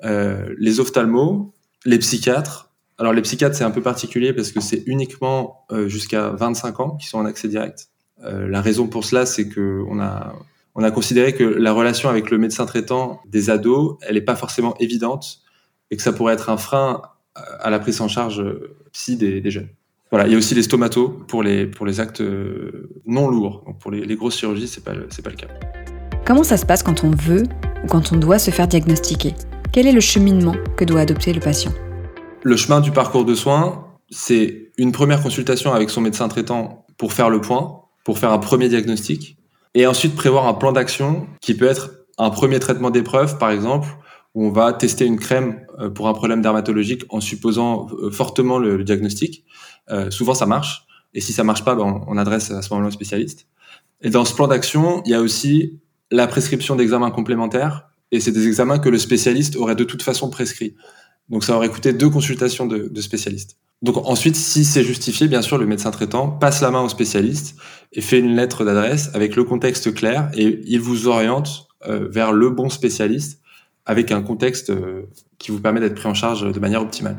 euh, 0.04 0.54
les 0.58 0.78
ophtalmos, 0.78 1.52
les 1.84 1.98
psychiatres. 1.98 2.70
Alors 2.98 3.12
les 3.12 3.22
psychiatres, 3.22 3.56
c'est 3.56 3.64
un 3.64 3.72
peu 3.72 3.82
particulier 3.82 4.32
parce 4.32 4.52
que 4.52 4.60
c'est 4.60 4.84
uniquement 4.86 5.66
jusqu'à 5.86 6.28
25 6.28 6.78
ans 6.78 6.96
qui 6.96 7.08
sont 7.08 7.18
en 7.18 7.24
accès 7.24 7.48
direct. 7.48 7.88
La 8.22 8.60
raison 8.60 8.86
pour 8.86 9.04
cela, 9.04 9.26
c'est 9.26 9.48
que 9.48 9.82
on 9.88 9.98
a 9.98 10.34
on 10.74 10.84
a 10.84 10.90
considéré 10.90 11.34
que 11.34 11.42
la 11.42 11.72
relation 11.72 12.10
avec 12.10 12.30
le 12.30 12.38
médecin 12.38 12.64
traitant 12.64 13.22
des 13.26 13.50
ados, 13.50 13.96
elle 14.02 14.14
n'est 14.14 14.20
pas 14.20 14.36
forcément 14.36 14.76
évidente 14.78 15.40
et 15.90 15.96
que 15.96 16.02
ça 16.02 16.12
pourrait 16.12 16.34
être 16.34 16.50
un 16.50 16.58
frein 16.58 17.02
à 17.34 17.70
la 17.70 17.78
prise 17.78 18.00
en 18.02 18.08
charge 18.08 18.44
psy 18.92 19.16
des, 19.16 19.40
des 19.40 19.50
jeunes. 19.50 19.68
Voilà, 20.10 20.26
il 20.26 20.32
y 20.32 20.34
a 20.34 20.38
aussi 20.38 20.54
les 20.54 20.62
stomatos 20.62 21.12
pour 21.28 21.42
les 21.42 21.66
pour 21.66 21.86
les 21.86 22.00
actes 22.00 22.22
non 23.06 23.28
lourds. 23.28 23.62
Donc 23.66 23.78
pour 23.78 23.90
les, 23.90 24.04
les 24.04 24.16
grosses 24.16 24.36
chirurgies, 24.36 24.66
pas 24.84 24.92
c'est 25.08 25.22
pas 25.22 25.30
le 25.30 25.36
cas. 25.36 25.46
Comment 26.26 26.42
ça 26.42 26.56
se 26.56 26.66
passe 26.66 26.82
quand 26.82 27.04
on 27.04 27.10
veut 27.10 27.44
ou 27.84 27.86
quand 27.86 28.12
on 28.12 28.16
doit 28.16 28.38
se 28.38 28.50
faire 28.50 28.66
diagnostiquer? 28.66 29.34
Quel 29.72 29.86
est 29.86 29.92
le 29.92 30.00
cheminement 30.00 30.56
que 30.76 30.84
doit 30.84 31.00
adopter 31.00 31.32
le 31.32 31.40
patient? 31.40 31.72
Le 32.42 32.56
chemin 32.56 32.80
du 32.80 32.90
parcours 32.90 33.24
de 33.24 33.34
soins, 33.34 33.86
c'est 34.10 34.72
une 34.78 34.92
première 34.92 35.22
consultation 35.22 35.72
avec 35.72 35.90
son 35.90 36.00
médecin 36.00 36.26
traitant 36.26 36.86
pour 36.96 37.12
faire 37.12 37.30
le 37.30 37.40
point, 37.40 37.82
pour 38.04 38.18
faire 38.18 38.32
un 38.32 38.38
premier 38.38 38.68
diagnostic, 38.68 39.36
et 39.74 39.86
ensuite 39.86 40.16
prévoir 40.16 40.48
un 40.48 40.54
plan 40.54 40.72
d'action 40.72 41.28
qui 41.40 41.54
peut 41.54 41.66
être 41.66 41.92
un 42.18 42.30
premier 42.30 42.58
traitement 42.58 42.90
d'épreuve, 42.90 43.38
par 43.38 43.50
exemple, 43.50 43.88
où 44.34 44.46
on 44.46 44.50
va 44.50 44.72
tester 44.72 45.06
une 45.06 45.18
crème 45.18 45.66
pour 45.94 46.08
un 46.08 46.12
problème 46.12 46.40
dermatologique 46.40 47.04
en 47.08 47.20
supposant 47.20 47.88
fortement 48.12 48.58
le 48.58 48.84
diagnostic. 48.84 49.44
Euh, 49.90 50.10
souvent, 50.10 50.34
ça 50.34 50.46
marche. 50.46 50.86
Et 51.14 51.20
si 51.20 51.32
ça 51.32 51.44
marche 51.44 51.64
pas, 51.64 51.74
ben, 51.74 52.04
on 52.06 52.16
adresse 52.16 52.50
à 52.50 52.62
ce 52.62 52.70
moment-là 52.70 52.88
un 52.88 52.92
spécialiste. 52.92 53.46
Et 54.02 54.10
dans 54.10 54.24
ce 54.24 54.34
plan 54.34 54.46
d'action, 54.46 55.02
il 55.04 55.10
y 55.10 55.14
a 55.14 55.20
aussi 55.20 55.80
la 56.10 56.26
prescription 56.26 56.76
d'examens 56.76 57.10
complémentaires, 57.10 57.88
et 58.12 58.20
c'est 58.20 58.32
des 58.32 58.46
examens 58.46 58.78
que 58.78 58.88
le 58.88 58.98
spécialiste 58.98 59.56
aurait 59.56 59.76
de 59.76 59.84
toute 59.84 60.02
façon 60.02 60.30
prescrits. 60.30 60.74
Donc 61.28 61.44
ça 61.44 61.56
aurait 61.56 61.68
coûté 61.68 61.92
deux 61.92 62.10
consultations 62.10 62.66
de, 62.66 63.00
spécialistes. 63.00 63.56
Donc 63.82 63.96
ensuite, 63.96 64.36
si 64.36 64.64
c'est 64.64 64.82
justifié, 64.82 65.28
bien 65.28 65.42
sûr, 65.42 65.58
le 65.58 65.66
médecin 65.66 65.90
traitant 65.90 66.28
passe 66.28 66.60
la 66.60 66.70
main 66.70 66.82
au 66.82 66.88
spécialiste 66.88 67.56
et 67.92 68.00
fait 68.00 68.18
une 68.18 68.34
lettre 68.34 68.64
d'adresse 68.64 69.10
avec 69.14 69.36
le 69.36 69.44
contexte 69.44 69.94
clair 69.94 70.28
et 70.34 70.60
il 70.66 70.80
vous 70.80 71.06
oriente 71.06 71.68
euh, 71.86 72.08
vers 72.10 72.32
le 72.32 72.50
bon 72.50 72.68
spécialiste 72.68 73.39
avec 73.86 74.12
un 74.12 74.22
contexte 74.22 74.70
euh, 74.70 75.08
qui 75.38 75.50
vous 75.50 75.60
permet 75.60 75.80
d'être 75.80 75.94
pris 75.94 76.08
en 76.08 76.14
charge 76.14 76.50
de 76.50 76.60
manière 76.60 76.82
optimale. 76.82 77.16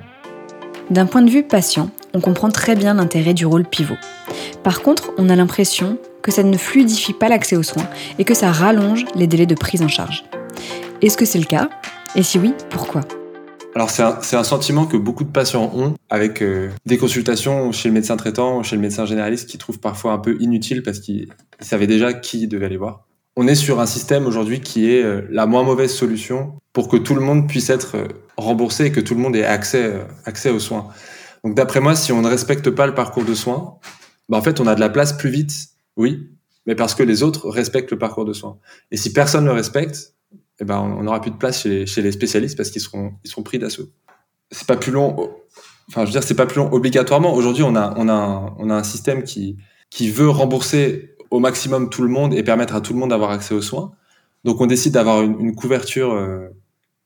D'un 0.89 1.05
point 1.05 1.21
de 1.21 1.29
vue 1.29 1.43
patient, 1.43 1.89
on 2.13 2.21
comprend 2.21 2.49
très 2.49 2.75
bien 2.75 2.93
l'intérêt 2.93 3.33
du 3.33 3.45
rôle 3.45 3.65
pivot. 3.65 3.97
Par 4.63 4.81
contre, 4.81 5.11
on 5.17 5.29
a 5.29 5.35
l'impression 5.35 5.97
que 6.21 6.31
ça 6.31 6.43
ne 6.43 6.57
fluidifie 6.57 7.13
pas 7.13 7.29
l'accès 7.29 7.55
aux 7.55 7.63
soins 7.63 7.87
et 8.19 8.25
que 8.25 8.33
ça 8.33 8.51
rallonge 8.51 9.05
les 9.15 9.27
délais 9.27 9.45
de 9.45 9.55
prise 9.55 9.81
en 9.81 9.87
charge. 9.87 10.23
Est-ce 11.01 11.17
que 11.17 11.25
c'est 11.25 11.39
le 11.39 11.45
cas? 11.45 11.69
Et 12.15 12.23
si 12.23 12.37
oui, 12.37 12.53
pourquoi? 12.69 13.01
Alors 13.73 13.89
c'est 13.89 14.03
un, 14.03 14.19
un, 14.19 14.43
sentiment 14.43 14.85
que 14.85 14.97
beaucoup 14.97 15.23
de 15.23 15.31
patients 15.31 15.71
ont 15.73 15.95
avec 16.09 16.41
euh, 16.41 16.69
des 16.85 16.97
consultations 16.97 17.71
chez 17.71 17.87
le 17.87 17.93
médecin 17.93 18.17
traitant 18.17 18.59
ou 18.59 18.63
chez 18.63 18.75
le 18.75 18.81
médecin 18.81 19.05
généraliste 19.05 19.49
qui 19.49 19.57
trouvent 19.57 19.79
parfois 19.79 20.11
un 20.11 20.17
peu 20.17 20.35
inutile 20.41 20.83
parce 20.83 20.99
qu'ils 20.99 21.29
savaient 21.61 21.87
déjà 21.87 22.13
qui 22.13 22.47
devait 22.47 22.65
aller 22.65 22.77
voir. 22.77 23.05
On 23.35 23.47
est 23.47 23.55
sur 23.55 23.79
un 23.79 23.85
système 23.85 24.25
aujourd'hui 24.25 24.59
qui 24.59 24.91
est 24.91 25.03
euh, 25.03 25.21
la 25.29 25.45
moins 25.45 25.63
mauvaise 25.63 25.93
solution 25.93 26.59
pour 26.73 26.89
que 26.89 26.97
tout 26.97 27.15
le 27.15 27.21
monde 27.21 27.47
puisse 27.47 27.69
être 27.69 27.95
euh, 27.95 28.07
remboursé 28.37 28.85
et 28.85 28.91
que 28.91 28.99
tout 28.99 29.15
le 29.15 29.21
monde 29.21 29.35
ait 29.35 29.45
accès, 29.45 30.05
accès 30.25 30.49
aux 30.49 30.59
soins. 30.59 30.87
Donc 31.43 31.55
d'après 31.55 31.79
moi, 31.79 31.95
si 31.95 32.11
on 32.11 32.21
ne 32.21 32.27
respecte 32.27 32.69
pas 32.69 32.87
le 32.87 32.93
parcours 32.93 33.25
de 33.25 33.33
soins, 33.33 33.79
bah 34.29 34.37
en 34.37 34.41
fait 34.41 34.59
on 34.59 34.67
a 34.67 34.75
de 34.75 34.79
la 34.79 34.89
place 34.89 35.13
plus 35.13 35.29
vite 35.29 35.71
oui, 35.97 36.29
mais 36.65 36.75
parce 36.75 36.95
que 36.95 37.03
les 37.03 37.23
autres 37.23 37.49
respectent 37.49 37.91
le 37.91 37.97
parcours 37.97 38.25
de 38.25 38.33
soins. 38.33 38.57
Et 38.91 38.97
si 38.97 39.13
personne 39.13 39.43
ne 39.43 39.49
le 39.49 39.55
respecte, 39.55 40.15
eh 40.59 40.63
ben, 40.63 40.79
on 40.79 41.03
n'aura 41.03 41.21
plus 41.21 41.31
de 41.31 41.37
place 41.37 41.61
chez, 41.61 41.85
chez 41.85 42.01
les 42.01 42.11
spécialistes 42.11 42.55
parce 42.55 42.69
qu'ils 42.69 42.81
seront, 42.81 43.13
ils 43.23 43.29
seront 43.29 43.43
pris 43.43 43.59
d'assaut. 43.59 43.89
C'est 44.51 44.67
pas 44.67 44.77
plus 44.77 44.91
long. 44.91 45.15
Enfin, 45.89 46.01
je 46.01 46.05
veux 46.05 46.11
dire, 46.11 46.23
c'est 46.23 46.35
pas 46.35 46.45
plus 46.45 46.57
long 46.57 46.71
obligatoirement. 46.71 47.33
Aujourd'hui, 47.33 47.63
on 47.63 47.75
a, 47.75 47.93
on 47.97 48.07
a, 48.07 48.13
un, 48.13 48.55
on 48.59 48.69
a 48.69 48.75
un 48.75 48.83
système 48.83 49.23
qui, 49.23 49.57
qui 49.89 50.09
veut 50.09 50.29
rembourser 50.29 51.10
au 51.31 51.39
maximum 51.39 51.89
tout 51.89 52.03
le 52.03 52.09
monde 52.09 52.33
et 52.33 52.43
permettre 52.43 52.75
à 52.75 52.81
tout 52.81 52.93
le 52.93 52.99
monde 52.99 53.09
d'avoir 53.09 53.31
accès 53.31 53.53
aux 53.53 53.61
soins. 53.61 53.91
Donc, 54.43 54.61
on 54.61 54.67
décide 54.67 54.93
d'avoir 54.93 55.23
une, 55.23 55.55
couverture 55.55 56.13
euh, 56.13 56.47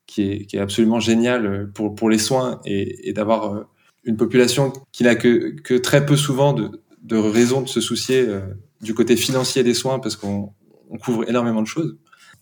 qui, 0.08 0.32
est, 0.32 0.46
qui 0.46 0.58
est 0.58 0.60
absolument 0.60 1.00
géniale 1.00 1.70
pour, 1.74 1.96
pour 1.96 2.10
les 2.10 2.17
soins 2.17 2.60
et, 2.65 3.13
d'avoir 3.13 3.53
euh, 3.53 3.63
une 4.03 4.17
population 4.17 4.74
qui 4.91 5.03
n'a 5.03 5.15
que, 5.15 5.55
que 5.62 5.74
très 5.75 6.05
peu 6.05 6.15
souvent 6.15 6.53
de, 6.53 6.70
de 7.05 7.17
raisons 7.17 7.62
de 7.62 7.70
se 7.70 7.82
soucier 7.82 8.25
euh, 8.27 8.41
du 8.82 8.94
côté 8.94 9.15
financier 9.15 9.63
des 9.63 9.74
soins 9.74 10.00
parce 10.00 10.15
qu'on 10.15 10.53
couvre 11.03 11.29
énormément 11.29 11.62
de 11.62 11.67
choses. 11.67 11.98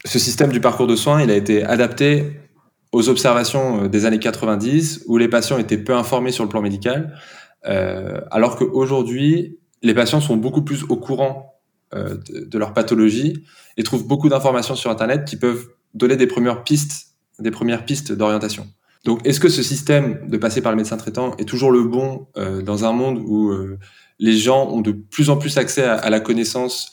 Ce 0.06 0.20
système 0.20 0.52
du 0.52 0.60
parcours 0.60 0.88
de 0.88 0.96
soins, 0.96 1.22
il 1.22 1.30
a 1.30 1.36
été 1.36 1.64
adapté 1.64 2.40
aux 2.92 3.10
observations 3.10 3.84
euh, 3.84 3.88
des 3.90 4.06
années 4.06 4.20
90 4.20 5.04
où 5.08 5.18
les 5.18 5.28
patients 5.28 5.58
étaient 5.58 5.78
peu 5.78 5.94
informés 5.94 6.32
sur 6.32 6.44
le 6.44 6.50
plan 6.50 6.62
médical, 6.62 7.16
euh, 7.66 8.22
alors 8.32 8.56
qu'aujourd'hui, 8.56 9.60
les 9.82 9.94
patients 9.94 10.22
sont 10.22 10.38
beaucoup 10.38 10.62
plus 10.62 10.84
au 10.84 10.96
courant 10.96 11.53
euh, 11.96 12.18
de, 12.30 12.58
leur 12.58 12.74
pathologie 12.74 13.44
et 13.78 13.84
trouvent 13.84 14.08
beaucoup 14.08 14.30
d'informations 14.30 14.76
sur 14.76 14.90
Internet 14.90 15.26
qui 15.26 15.38
peuvent 15.38 15.68
donner 15.94 16.16
des 16.16 16.28
premières 16.28 16.64
pistes, 16.64 17.08
des 17.40 17.52
premières 17.52 17.86
pistes 17.86 18.12
d'orientation. 18.12 18.68
Donc, 19.04 19.20
est-ce 19.28 19.40
que 19.40 19.50
ce 19.50 19.62
système 19.62 20.28
de 20.28 20.38
passer 20.38 20.62
par 20.62 20.72
le 20.72 20.78
médecin 20.78 20.98
traitant 20.98 21.36
est 21.38 21.46
toujours 21.46 21.72
le 21.72 21.84
bon 21.84 22.28
euh, 22.38 22.62
dans 22.62 22.86
un 22.86 22.94
monde 22.94 23.22
où 23.26 23.50
euh, 23.50 23.78
les 24.18 24.36
gens 24.38 24.70
ont 24.70 24.82
de 24.82 24.92
plus 24.92 25.30
en 25.30 25.38
plus 25.38 25.58
accès 25.58 25.84
à, 25.84 26.10
la 26.10 26.20
connaissance 26.20 26.92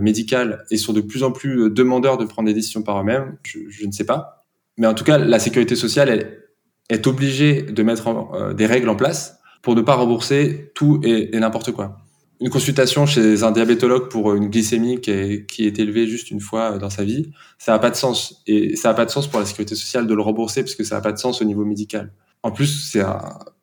médicale 0.00 0.64
et 0.72 0.76
sont 0.76 0.92
de 0.92 1.00
plus 1.00 1.22
en 1.22 1.30
plus 1.30 1.70
demandeurs 1.70 2.18
de 2.18 2.24
prendre 2.24 2.48
des 2.48 2.54
décisions 2.54 2.82
par 2.82 3.00
eux-mêmes, 3.00 3.36
je, 3.44 3.86
ne 3.86 3.92
sais 3.92 4.04
pas. 4.04 4.44
Mais 4.78 4.88
en 4.88 4.94
tout 4.94 5.04
cas, 5.04 5.16
la 5.16 5.38
sécurité 5.38 5.76
sociale 5.76 6.08
elle, 6.08 6.42
est 6.88 7.06
obligée 7.06 7.62
de 7.62 7.82
mettre 7.84 8.52
des 8.52 8.66
règles 8.66 8.88
en 8.88 8.96
place 8.96 9.38
pour 9.62 9.76
ne 9.76 9.80
pas 9.80 9.94
rembourser 9.94 10.72
tout 10.74 11.00
et 11.04 11.38
n'importe 11.38 11.70
quoi. 11.70 12.00
Une 12.40 12.48
consultation 12.48 13.04
chez 13.04 13.42
un 13.42 13.50
diabétologue 13.50 14.08
pour 14.08 14.34
une 14.34 14.48
glycémie 14.48 15.00
qui 15.00 15.10
est, 15.10 15.46
qui 15.46 15.66
est 15.66 15.78
élevée 15.78 16.06
juste 16.06 16.30
une 16.30 16.40
fois 16.40 16.78
dans 16.78 16.88
sa 16.88 17.04
vie, 17.04 17.32
ça 17.58 17.72
n'a 17.72 17.78
pas 17.78 17.90
de 17.90 17.96
sens. 17.96 18.42
Et 18.46 18.76
ça 18.76 18.88
n'a 18.88 18.94
pas 18.94 19.04
de 19.04 19.10
sens 19.10 19.26
pour 19.26 19.40
la 19.40 19.46
sécurité 19.46 19.74
sociale 19.74 20.06
de 20.06 20.14
le 20.14 20.22
rembourser 20.22 20.62
parce 20.62 20.74
que 20.74 20.84
ça 20.84 20.94
n'a 20.94 21.00
pas 21.02 21.12
de 21.12 21.18
sens 21.18 21.42
au 21.42 21.44
niveau 21.44 21.64
médical. 21.64 22.12
En 22.42 22.50
plus, 22.50 22.90
c'est 22.90 23.02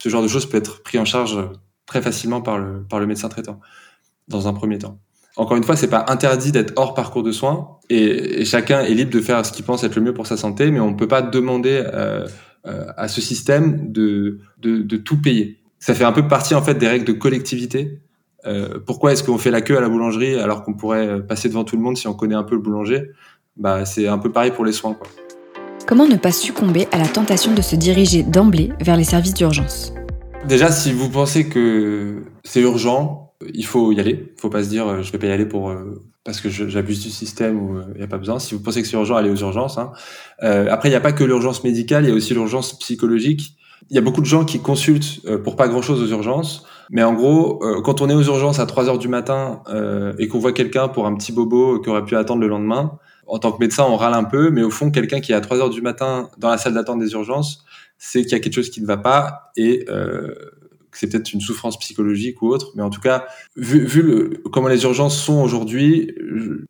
ce 0.02 0.10
genre 0.10 0.22
de 0.22 0.28
choses 0.28 0.46
peut 0.46 0.58
être 0.58 0.84
pris 0.84 1.00
en 1.00 1.06
charge 1.06 1.40
très 1.88 2.02
facilement 2.02 2.42
par 2.42 2.60
le, 2.60 2.84
par 2.84 3.00
le 3.00 3.08
médecin 3.08 3.30
traitant, 3.30 3.60
dans 4.28 4.48
un 4.48 4.54
premier 4.54 4.78
temps. 4.78 5.00
Encore 5.38 5.58
une 5.58 5.64
fois, 5.64 5.76
c'est 5.76 5.90
pas 5.90 6.06
interdit 6.10 6.52
d'être 6.52 6.74
hors 6.76 6.94
parcours 6.94 7.24
de 7.24 7.32
soins 7.32 7.78
et, 7.90 8.42
et, 8.42 8.46
chacun 8.46 8.82
est 8.82 8.94
libre 8.94 9.12
de 9.12 9.22
faire 9.22 9.46
ce 9.46 9.52
qu'il 9.52 9.64
pense 9.64 9.84
être 9.84 9.96
le 9.96 10.02
mieux 10.02 10.14
pour 10.14 10.28
sa 10.28 10.36
santé, 10.36 10.72
mais 10.72 10.80
on 10.80 10.92
ne 10.92 10.96
peut 10.96 11.08
pas 11.08 11.22
demander 11.22 11.84
euh, 11.94 12.28
euh, 12.66 12.86
à 12.98 13.08
ce 13.08 13.22
système 13.22 13.92
de, 13.92 14.40
de, 14.58 14.80
de, 14.80 14.98
tout 14.98 15.22
payer. 15.22 15.60
Ça 15.80 15.94
fait 15.94 16.04
un 16.04 16.12
peu 16.12 16.28
partie 16.28 16.56
en 16.56 16.62
fait 16.62 16.74
des 16.74 16.88
règles 16.88 17.06
de 17.06 17.14
collectivité. 17.14 18.02
Euh, 18.46 18.80
pourquoi 18.86 19.14
est-ce 19.14 19.24
qu'on 19.24 19.38
fait 19.38 19.52
la 19.52 19.62
queue 19.62 19.78
à 19.78 19.82
la 19.82 19.90
boulangerie 19.90 20.40
alors 20.40 20.64
qu'on 20.64 20.74
pourrait 20.74 21.22
passer 21.26 21.50
devant 21.50 21.64
tout 21.64 21.76
le 21.76 21.82
monde 21.82 21.98
si 21.98 22.08
on 22.08 22.14
connaît 22.14 22.36
un 22.36 22.44
peu 22.44 22.56
le 22.56 22.62
boulanger? 22.62 23.12
Bah, 23.58 23.86
c'est 23.86 24.08
un 24.08 24.20
peu 24.20 24.32
pareil 24.32 24.52
pour 24.52 24.66
les 24.66 24.72
soins. 24.72 24.94
Quoi. 24.94 25.08
Comment 25.88 26.08
ne 26.08 26.16
pas 26.16 26.32
succomber 26.32 26.88
à 26.92 26.98
la 26.98 27.08
tentation 27.08 27.54
de 27.54 27.62
se 27.62 27.76
diriger 27.76 28.24
d'emblée 28.24 28.72
vers 28.80 28.98
les 28.98 29.04
services 29.04 29.34
d'urgence? 29.34 29.94
Déjà, 30.48 30.72
si 30.72 30.94
vous 30.94 31.10
pensez 31.10 31.50
que 31.50 32.24
c'est 32.44 32.62
urgent, 32.62 33.34
il 33.54 33.66
faut 33.66 33.92
y 33.92 34.00
aller. 34.00 34.34
Il 34.36 34.40
faut 34.40 34.50
pas 34.50 34.64
se 34.64 34.70
dire 34.70 35.02
je 35.02 35.12
vais 35.12 35.18
pas 35.18 35.28
y 35.28 35.32
aller 35.32 35.46
pour 35.46 35.74
parce 36.24 36.42
que 36.42 36.50
j'abuse 36.50 37.04
du 37.04 37.10
système 37.10 37.60
ou 37.60 37.80
il 37.94 37.98
n'y 37.98 38.04
a 38.04 38.08
pas 38.08 38.18
besoin. 38.18 38.38
Si 38.38 38.54
vous 38.54 38.62
pensez 38.62 38.82
que 38.82 38.88
c'est 38.88 38.98
urgent, 38.98 39.16
allez 39.16 39.30
aux 39.30 39.38
urgences. 39.38 39.78
Hein. 39.78 39.92
après, 40.42 40.90
il 40.90 40.92
n'y 40.92 40.98
a 40.98 41.02
pas 41.02 41.14
que 41.14 41.24
l'urgence 41.24 41.64
médicale, 41.64 42.06
il 42.06 42.10
y 42.10 42.12
a 42.12 42.16
aussi 42.16 42.34
l'urgence 42.34 42.78
psychologique. 42.80 43.58
Il 43.90 43.96
y 43.96 43.98
a 43.98 44.02
beaucoup 44.02 44.22
de 44.22 44.26
gens 44.26 44.46
qui 44.46 44.60
consultent 44.60 45.22
pour 45.44 45.56
pas 45.56 45.68
grand-chose 45.68 46.02
aux 46.02 46.08
urgences. 46.08 46.66
Mais 46.90 47.04
en 47.04 47.14
gros, 47.14 47.60
quand 47.84 48.02
on 48.02 48.10
est 48.10 48.14
aux 48.14 48.24
urgences 48.24 48.60
à 48.60 48.66
3 48.66 48.90
heures 48.90 48.98
du 48.98 49.08
matin 49.08 49.62
et 50.18 50.28
qu'on 50.28 50.40
voit 50.40 50.54
quelqu'un 50.54 50.88
pour 50.88 51.06
un 51.06 51.16
petit 51.16 51.32
bobo 51.32 51.80
qui 51.80 51.90
aurait 51.90 52.06
pu 52.06 52.16
attendre 52.16 52.42
le 52.42 52.48
lendemain, 52.48 52.98
en 53.28 53.40
tant 53.40 53.52
que 53.52 53.60
médecin, 53.60 53.86
on 53.88 53.98
râle 53.98 54.14
un 54.14 54.24
peu, 54.24 54.50
mais 54.50 54.64
au 54.64 54.70
fond, 54.70 54.90
quelqu'un 54.90 55.20
qui 55.20 55.34
est 55.34 55.36
à 55.36 55.42
3 55.42 55.60
heures 55.60 55.70
du 55.70 55.82
matin 55.82 56.30
dans 56.38 56.50
la 56.50 56.58
salle 56.58 56.74
d'attente 56.74 57.00
des 57.00 57.12
urgences, 57.12 57.64
c'est 57.98 58.22
qu'il 58.22 58.32
y 58.32 58.36
a 58.36 58.40
quelque 58.40 58.54
chose 58.54 58.70
qui 58.70 58.82
ne 58.82 58.88
va 58.88 58.98
pas 58.98 59.52
et 59.56 59.86
euh, 59.90 60.34
c'est 60.92 61.08
peut-être 61.10 61.34
une 61.34 61.42
souffrance 61.42 61.78
psychologique 61.80 62.42
ou 62.42 62.48
autre. 62.48 62.72
Mais 62.76 62.82
en 62.82 62.90
tout 62.90 63.02
cas, 63.02 63.26
vu, 63.56 63.86
vu 63.86 64.02
le, 64.02 64.42
comment 64.52 64.68
les 64.68 64.84
urgences 64.84 65.20
sont 65.20 65.42
aujourd'hui, 65.42 66.16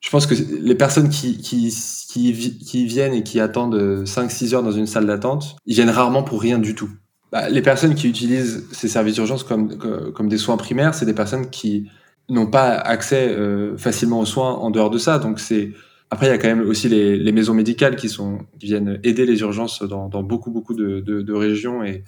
je 0.02 0.10
pense 0.10 0.26
que 0.26 0.34
les 0.34 0.76
personnes 0.76 1.10
qui, 1.10 1.38
qui, 1.38 1.74
qui, 2.10 2.58
qui 2.58 2.86
viennent 2.86 3.14
et 3.14 3.24
qui 3.24 3.40
attendent 3.40 4.04
5-6 4.06 4.56
heures 4.56 4.64
dans 4.64 4.72
une 4.72 4.88
salle 4.88 5.06
d'attente, 5.06 5.58
ils 5.66 5.76
viennent 5.76 5.90
rarement 5.90 6.24
pour 6.24 6.42
rien 6.42 6.60
du 6.60 6.76
tout. 6.76 6.90
Bah, 7.32 7.50
les 7.50 7.62
personnes 7.62 7.96
qui 7.96 8.08
utilisent 8.08 8.68
ces 8.72 8.88
services 8.88 9.16
d'urgence 9.16 9.44
comme, 9.44 9.78
comme 9.78 10.30
des 10.30 10.38
soins 10.38 10.58
primaires, 10.58 10.94
c'est 10.94 11.06
des 11.06 11.14
personnes 11.14 11.50
qui 11.50 11.90
n'ont 12.30 12.48
pas 12.48 12.72
accès 12.76 13.30
euh, 13.30 13.78
facilement 13.78 14.20
aux 14.20 14.26
soins 14.26 14.54
en 14.54 14.70
dehors 14.70 14.90
de 14.90 14.98
ça. 14.98 15.20
Donc 15.20 15.40
c'est 15.40 15.72
après, 16.10 16.28
il 16.28 16.30
y 16.30 16.34
a 16.34 16.38
quand 16.38 16.48
même 16.48 16.68
aussi 16.68 16.88
les, 16.88 17.18
les, 17.18 17.32
maisons 17.34 17.54
médicales 17.54 17.98
qui, 17.98 18.08
sont, 18.08 18.40
qui 18.60 18.68
viennent 18.68 19.00
aider 19.04 19.26
les 19.26 19.42
urgences 19.42 19.84
dans, 19.84 20.08
dans 20.08 20.24
beaucoup, 20.24 20.52
beaucoup 20.52 20.74
de, 20.74 21.02
de, 21.02 21.22
de, 21.22 21.34
régions 21.34 21.84
et, 21.84 22.06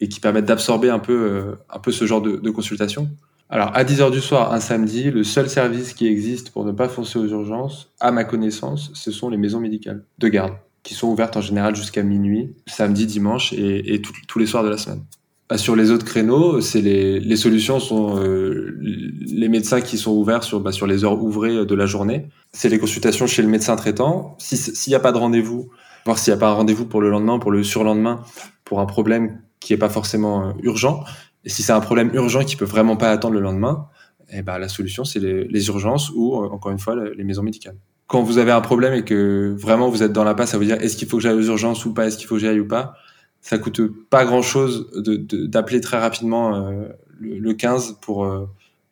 et 0.00 0.08
qui 0.08 0.20
permettent 0.20 0.44
d'absorber 0.44 0.90
un 0.90 0.98
peu, 0.98 1.14
euh, 1.14 1.54
un 1.70 1.78
peu 1.78 1.90
ce 1.90 2.04
genre 2.04 2.20
de, 2.20 2.36
de 2.36 2.50
consultation. 2.50 3.08
Alors, 3.48 3.74
à 3.74 3.82
10h 3.82 4.10
du 4.10 4.20
soir, 4.20 4.52
un 4.52 4.60
samedi, 4.60 5.10
le 5.10 5.24
seul 5.24 5.48
service 5.48 5.94
qui 5.94 6.06
existe 6.06 6.50
pour 6.50 6.66
ne 6.66 6.72
pas 6.72 6.88
foncer 6.88 7.18
aux 7.18 7.26
urgences, 7.26 7.90
à 7.98 8.12
ma 8.12 8.24
connaissance, 8.24 8.90
ce 8.94 9.10
sont 9.10 9.30
les 9.30 9.38
maisons 9.38 9.58
médicales 9.58 10.04
de 10.18 10.28
garde, 10.28 10.52
qui 10.82 10.94
sont 10.94 11.08
ouvertes 11.08 11.36
en 11.36 11.40
général 11.40 11.76
jusqu'à 11.76 12.02
minuit, 12.02 12.54
samedi, 12.66 13.06
dimanche 13.06 13.52
et, 13.52 14.00
tous 14.28 14.38
les 14.38 14.46
soirs 14.46 14.64
de 14.64 14.68
la 14.68 14.78
semaine. 14.78 15.04
Bah, 15.48 15.58
sur 15.58 15.74
les 15.74 15.90
autres 15.90 16.04
créneaux, 16.04 16.60
c'est 16.60 16.80
les, 16.80 17.36
solutions 17.36 17.80
sont 17.80 18.18
euh, 18.18 18.78
les 18.80 19.48
médecins 19.48 19.80
qui 19.80 19.98
sont 19.98 20.12
ouverts 20.12 20.44
sur, 20.44 20.60
bah, 20.60 20.70
sur 20.70 20.86
les 20.86 21.04
heures 21.04 21.20
ouvrées 21.20 21.66
de 21.66 21.74
la 21.74 21.86
journée. 21.86 22.28
C'est 22.52 22.68
les 22.68 22.78
consultations 22.78 23.26
chez 23.26 23.42
le 23.42 23.48
médecin 23.48 23.74
traitant. 23.76 24.36
S'il 24.38 24.90
n'y 24.90 24.94
a 24.94 25.00
pas 25.00 25.12
de 25.12 25.18
rendez-vous, 25.18 25.68
voir 26.04 26.18
s'il 26.18 26.32
n'y 26.32 26.38
a 26.38 26.40
pas 26.40 26.50
un 26.50 26.54
rendez-vous 26.54 26.86
pour 26.86 27.00
le 27.00 27.10
lendemain, 27.10 27.38
pour 27.38 27.50
le 27.50 27.64
surlendemain, 27.64 28.22
pour 28.64 28.80
un 28.80 28.86
problème 28.86 29.40
qui 29.58 29.72
n'est 29.72 29.78
pas 29.78 29.88
forcément 29.88 30.48
euh, 30.48 30.52
urgent. 30.62 31.04
Et 31.44 31.48
si 31.48 31.62
c'est 31.62 31.72
un 31.72 31.80
problème 31.80 32.10
urgent 32.14 32.44
qui 32.44 32.56
peut 32.56 32.64
vraiment 32.64 32.96
pas 32.96 33.10
attendre 33.10 33.34
le 33.34 33.40
lendemain, 33.40 33.88
eh 34.30 34.42
ben, 34.42 34.58
la 34.58 34.68
solution, 34.68 35.04
c'est 35.04 35.18
les, 35.18 35.44
les, 35.48 35.66
urgences 35.68 36.10
ou, 36.14 36.36
euh, 36.36 36.48
encore 36.48 36.70
une 36.70 36.78
fois, 36.78 36.94
les 36.94 37.24
maisons 37.24 37.42
médicales. 37.42 37.76
Quand 38.10 38.24
vous 38.24 38.38
avez 38.38 38.50
un 38.50 38.60
problème 38.60 38.92
et 38.92 39.04
que 39.04 39.54
vraiment 39.56 39.88
vous 39.88 40.02
êtes 40.02 40.12
dans 40.12 40.24
la 40.24 40.34
passe 40.34 40.52
à 40.52 40.58
vous 40.58 40.64
dire 40.64 40.76
est-ce 40.80 40.96
qu'il 40.96 41.06
faut 41.06 41.18
que 41.18 41.22
j'aille 41.22 41.36
aux 41.36 41.46
urgences 41.46 41.86
ou 41.86 41.94
pas, 41.94 42.08
est-ce 42.08 42.18
qu'il 42.18 42.26
faut 42.26 42.34
que 42.34 42.40
j'aille 42.40 42.58
ou 42.58 42.66
pas, 42.66 42.94
ça 43.40 43.56
coûte 43.56 43.80
pas 44.10 44.24
grand 44.24 44.42
chose 44.42 44.90
d'appeler 44.96 45.78
de, 45.78 45.84
très 45.84 45.96
rapidement 45.96 46.56
euh, 46.56 46.88
le, 47.20 47.38
le, 47.38 47.54
15 47.54 47.98
pour 48.02 48.24
euh, 48.24 48.46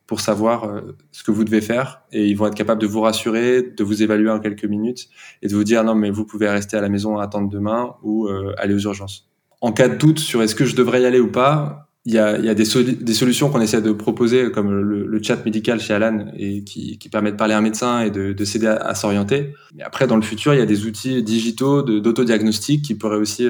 pour 0.07 0.21
savoir 0.21 0.67
euh, 0.67 0.97
ce 1.11 1.25
que 1.25 1.33
vous 1.33 1.43
devez 1.43 1.61
faire 1.61 2.03
et 2.13 2.29
ils 2.29 2.37
vont 2.37 2.47
être 2.47 2.55
capables 2.55 2.81
de 2.81 2.87
vous 2.87 3.01
rassurer, 3.01 3.63
de 3.63 3.83
vous 3.83 4.05
évaluer 4.05 4.31
en 4.31 4.39
quelques 4.39 4.65
minutes 4.65 5.09
et 5.43 5.49
de 5.49 5.55
vous 5.57 5.65
dire 5.65 5.83
non 5.83 5.97
mais 5.97 6.11
vous 6.11 6.25
pouvez 6.25 6.49
rester 6.49 6.77
à 6.77 6.81
la 6.81 6.89
maison 6.89 7.19
attendre 7.19 7.49
demain 7.49 7.97
ou 8.05 8.29
aller 8.57 8.75
aux 8.75 8.79
urgences. 8.79 9.29
En 9.61 9.73
cas 9.73 9.89
de 9.89 9.97
doute 9.97 10.21
sur 10.21 10.45
est-ce 10.45 10.55
que 10.55 10.65
je 10.65 10.77
devrais 10.77 11.03
y 11.03 11.07
aller 11.07 11.19
ou 11.19 11.33
pas, 11.33 11.88
il 12.09 12.15
y 12.15 12.19
a, 12.19 12.55
des, 12.55 12.65
solutions 12.65 13.51
qu'on 13.51 13.61
essaie 13.61 13.83
de 13.83 13.93
proposer 13.93 14.51
comme 14.51 14.71
le, 14.71 15.23
chat 15.23 15.45
médical 15.45 15.79
chez 15.79 15.93
Alan 15.93 16.27
et 16.37 16.65
qui, 16.65 16.99
permet 17.13 17.33
de 17.33 17.37
parler 17.37 17.53
à 17.53 17.59
un 17.59 17.61
médecin 17.61 18.01
et 18.01 18.11
de, 18.11 18.33
de 18.33 18.45
s'aider 18.45 18.67
à, 18.67 18.77
à 18.77 18.95
s'orienter. 18.95 19.53
Mais 19.77 19.83
après 19.83 20.07
dans 20.07 20.17
le 20.17 20.23
futur 20.23 20.55
il 20.55 20.59
y 20.59 20.63
a 20.63 20.67
des 20.67 20.87
outils 20.87 21.23
digitaux 21.23 21.83
d'autodiagnostic 21.83 22.83
qui 22.83 22.95
pourraient 22.95 23.17
aussi 23.17 23.47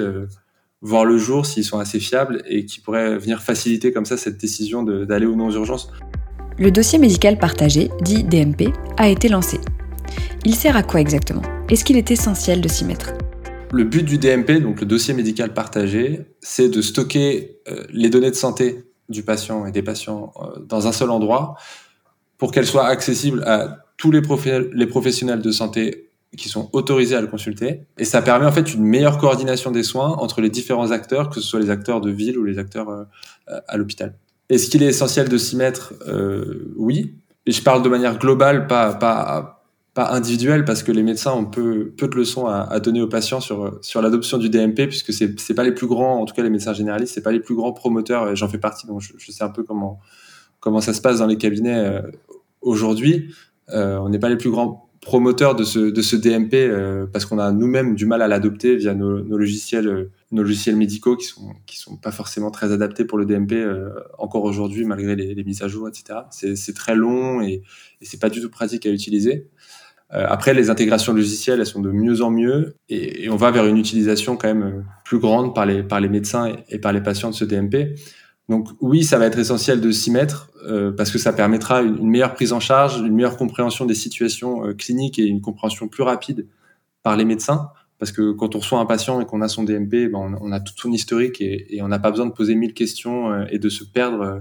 voir 0.81 1.05
le 1.05 1.19
jour 1.19 1.47
s'ils 1.47 1.65
sont 1.65 1.79
assez 1.79 2.01
fiables 2.01 2.43
et 2.47 2.65
qui 2.67 2.81
pourraient 2.81 3.19
venir 3.19 3.43
faciliter 3.43 3.93
comme 3.93 4.05
ça 4.05 4.17
cette 4.17 4.39
décision 4.39 4.83
d'aller 4.83 5.27
ou 5.27 5.37
non 5.37 5.47
aux 5.47 5.55
urgences. 5.55 5.91
Le 6.59 6.73
dossier 6.73 6.99
médical 6.99 7.39
partagé, 7.39 7.91
dit 8.03 8.25
DMP, 8.25 8.73
a 8.97 9.09
été 9.09 9.29
lancé. 9.29 9.61
Il 10.45 10.55
sert 10.55 10.77
à 10.77 10.83
quoi 10.83 11.01
exactement? 11.01 11.43
Est-ce 11.69 11.85
qu'il 11.85 11.97
est 11.97 12.11
essentiel 12.11 12.61
de 12.61 12.69
s'y 12.69 12.85
mettre? 12.85 13.13
Le 13.71 13.85
but 13.85 14.03
du 14.03 14.17
DMP, 14.17 14.63
donc 14.63 14.81
le 14.81 14.87
dossier 14.87 15.13
médical 15.13 15.53
partagé, 15.53 16.23
c'est 16.41 16.71
de 16.71 16.81
stocker 16.81 17.61
euh, 17.69 17.85
les 17.91 18.09
données 18.09 18.31
de 18.31 18.37
santé 18.37 18.85
du 19.11 19.23
patient 19.23 19.67
et 19.67 19.73
des 19.73 19.83
patients 19.83 20.33
euh, 20.41 20.59
dans 20.61 20.87
un 20.87 20.93
seul 20.93 21.11
endroit 21.11 21.57
pour 22.39 22.51
qu'elles 22.51 22.67
soient 22.67 22.87
accessibles 22.87 23.43
à 23.45 23.85
tous 23.99 24.11
les, 24.11 24.23
professionnels 24.23 25.43
de 25.43 25.51
santé 25.51 26.11
qui 26.37 26.49
sont 26.49 26.71
autorisés 26.73 27.17
à 27.17 27.21
le 27.21 27.27
consulter. 27.27 27.83
Et 27.99 28.05
ça 28.05 28.23
permet 28.23 28.47
en 28.47 28.53
fait 28.53 28.73
une 28.73 28.85
meilleure 28.85 29.19
coordination 29.19 29.71
des 29.71 29.83
soins 29.83 30.11
entre 30.19 30.41
les 30.41 30.51
différents 30.51 30.91
acteurs, 30.91 31.29
que 31.29 31.35
ce 31.35 31.41
soit 31.47 31.61
les 31.61 31.69
acteurs 31.69 32.01
de 32.01 32.11
ville 32.11 32.39
ou 32.39 32.45
les 32.45 32.59
acteurs 32.59 32.89
euh, 32.89 33.05
à 33.67 33.77
l'hôpital. 33.77 34.15
Est-ce 34.49 34.71
qu'il 34.71 34.83
est 34.83 34.87
essentiel 34.87 35.29
de 35.29 35.37
s'y 35.37 35.57
mettre 35.57 35.93
Oui. 36.77 37.17
Et 37.45 37.51
je 37.51 37.63
parle 37.63 37.83
de 37.83 37.89
manière 37.89 38.19
globale, 38.19 38.67
pas, 38.67 38.95
pas, 38.95 39.58
pas 39.99 40.13
individuelle, 40.13 40.65
parce 40.65 40.85
que 40.85 40.93
les 40.93 41.03
médecins 41.03 41.33
ont 41.33 41.45
peu, 41.45 41.93
peu 41.97 42.07
de 42.07 42.15
leçons 42.15 42.47
à, 42.47 42.79
donner 42.79 43.01
aux 43.01 43.09
patients 43.09 43.41
sur, 43.41 43.81
sur 43.83 44.01
l'adoption 44.01 44.39
du 44.39 44.49
DMP, 44.49 44.87
puisque 44.87 45.13
c'est 45.13 45.41
c'est 45.41 45.55
pas 45.55 45.65
les 45.65 45.73
plus 45.73 45.89
grands, 45.89 46.21
en 46.21 46.25
tout 46.25 46.37
cas 46.37 46.45
les 46.45 46.51
médecins 46.51 46.73
généralistes, 46.73 47.15
c'est 47.15 47.23
pas 47.23 47.33
les 47.33 47.41
plus 47.41 47.57
grands 47.57 47.73
promoteurs. 47.73 48.37
J'en 48.37 48.49
fais 48.49 48.59
partie, 48.59 48.87
donc 48.87 49.01
je, 49.01 49.33
sais 49.33 49.43
un 49.43 49.49
peu 49.49 49.65
comment 49.65 49.99
comment 50.61 50.81
ça 50.81 50.95
se 50.95 51.01
passe 51.01 51.19
dans 51.19 51.27
les 51.27 51.37
cabinets 51.37 51.79
euh, 51.79 52.03
aujourd'hui. 52.61 53.35
Euh, 53.71 53.99
on 53.99 54.09
n'est 54.09 54.21
pas 54.21 54.29
les 54.29 54.37
plus 54.37 54.51
grands 54.51 54.89
promoteur 55.01 55.57
de 55.57 55.65
ce, 55.65 55.81
de 55.81 56.01
ce 56.01 56.15
DMP 56.15 56.55
euh, 56.55 57.07
parce 57.13 57.27
qu'on 57.27 57.41
a 57.41 57.51
nous-mêmes 57.51 57.97
du 57.97 58.07
mal 58.07 58.23
à 58.23 58.29
l'adopter 58.29 58.77
via 58.77 58.95
nos, 58.95 59.19
logiciels, 59.19 60.11
nos 60.31 60.43
logiciels 60.45 60.77
médicaux 60.77 61.17
qui 61.17 61.27
sont 61.27 61.55
qui 61.67 61.77
sont 61.77 61.97
pas 61.97 62.13
forcément 62.13 62.53
très 62.53 62.71
adaptés 62.71 63.05
pour 63.05 63.19
le 63.19 63.27
DMP 63.27 63.55
encore 64.17 64.45
aujourd'hui 64.45 64.85
malgré 64.85 65.17
les, 65.17 65.35
les, 65.35 65.43
mises 65.43 65.63
à 65.63 65.67
jour, 65.67 65.89
etc. 65.89 66.21
C'est 66.31 66.75
très 66.77 66.95
long 66.95 67.41
et, 67.41 67.63
et 68.01 68.05
c'est 68.05 68.21
pas 68.21 68.31
du 68.31 68.41
tout 68.41 68.51
pratique 68.51 68.87
à 68.87 68.91
utiliser. 68.91 69.49
Après, 70.11 70.55
les 70.55 70.71
intégrations 70.71 71.13
logicielles, 71.13 71.61
elles 71.61 71.67
sont 71.67 71.83
de 71.83 71.91
mieux 71.91 72.23
en 72.23 72.31
mieux 72.31 72.77
et, 72.89 73.25
et, 73.25 73.31
on 73.31 73.37
va 73.37 73.51
vers 73.51 73.67
une 73.67 73.77
utilisation 73.77 74.37
quand 74.37 74.49
même 74.49 74.85
plus 75.05 75.19
grande 75.19 75.55
par 75.55 75.67
les 75.67 75.83
par 75.83 76.01
les 76.01 76.09
médecins 76.09 76.57
et, 76.71 76.79
par 76.79 76.95
les 76.95 77.03
patients 77.03 77.29
de 77.29 77.35
ce 77.35 77.45
DMP. 77.45 77.95
Donc 78.49 78.69
oui, 78.81 79.05
ça 79.05 79.19
va 79.19 79.27
être 79.27 79.39
essentiel 79.39 79.83
de 79.83 79.91
s'y 79.91 80.11
mettre 80.11 80.51
euh, 80.67 80.91
parce 80.93 81.11
que 81.11 81.19
ça 81.19 81.35
permettra 81.35 81.83
une, 81.83 82.09
meilleure 82.09 82.33
prise 82.33 82.55
en 82.55 82.61
charge, 82.61 82.99
une 83.01 83.15
meilleure 83.15 83.37
compréhension 83.37 83.85
des 83.85 83.95
situations 83.95 84.65
euh, 84.65 84.73
cliniques 84.73 85.19
et 85.19 85.25
une 85.25 85.43
compréhension 85.43 85.89
plus 85.89 86.03
rapide 86.03 86.47
par 87.03 87.17
les 87.17 87.27
médecins. 87.27 87.69
Parce 87.99 88.13
que 88.13 88.33
quand 88.33 88.55
on 88.55 88.61
reçoit 88.61 88.79
un 88.79 88.87
patient 88.87 89.21
et 89.21 89.27
qu'on 89.27 89.43
a 89.43 89.49
son 89.49 89.65
DMP, 89.65 90.09
ben 90.09 90.39
on, 90.41 90.53
a 90.53 90.61
toute 90.61 90.79
son 90.79 90.93
historique 90.93 91.41
et, 91.41 91.77
et 91.77 91.83
on 91.83 91.89
n'a 91.89 91.99
pas 91.99 92.11
besoin 92.11 92.27
de 92.27 92.33
poser 92.33 92.55
mille 92.55 92.73
questions 92.73 93.33
euh, 93.33 93.45
et 93.51 93.59
de 93.59 93.69
se 93.69 93.85
perdre 93.85 94.41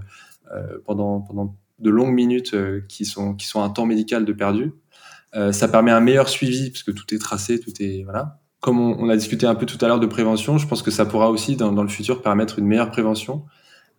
euh, 0.54 0.78
pendant, 0.86 1.22
pendant 1.22 1.56
de 1.80 1.90
longues 1.90 2.14
minutes 2.14 2.54
euh, 2.54 2.82
qui, 2.88 3.06
sont, 3.06 3.34
qui 3.34 3.48
sont 3.48 3.62
un 3.62 3.70
temps 3.70 3.86
médical 3.86 4.26
de 4.26 4.34
perdu. 4.34 4.72
Ça 5.52 5.68
permet 5.68 5.92
un 5.92 6.00
meilleur 6.00 6.30
suivi 6.30 6.72
parce 6.72 6.84
que 6.84 6.92
tout 6.92 7.14
est 7.14 7.20
tracé, 7.20 7.60
tout 7.60 7.72
est 7.80 8.04
voilà. 8.04 8.40
Comme 8.60 8.80
on, 8.80 9.08
a 9.10 9.16
discuté 9.16 9.46
un 9.46 9.54
peu 9.54 9.68
tout 9.68 9.78
à 9.86 9.88
l'heure 9.88 10.00
de 10.00 10.08
prévention, 10.08 10.58
je 10.58 10.68
pense 10.68 10.82
que 10.82 10.90
ça 10.90 11.06
pourra 11.06 11.30
aussi 11.30 11.56
dans, 11.56 11.72
le 11.72 11.90
futur 11.90 12.24
permettre 12.24 12.58
une 12.58 12.66
meilleure 12.66 12.90
prévention 12.90 13.44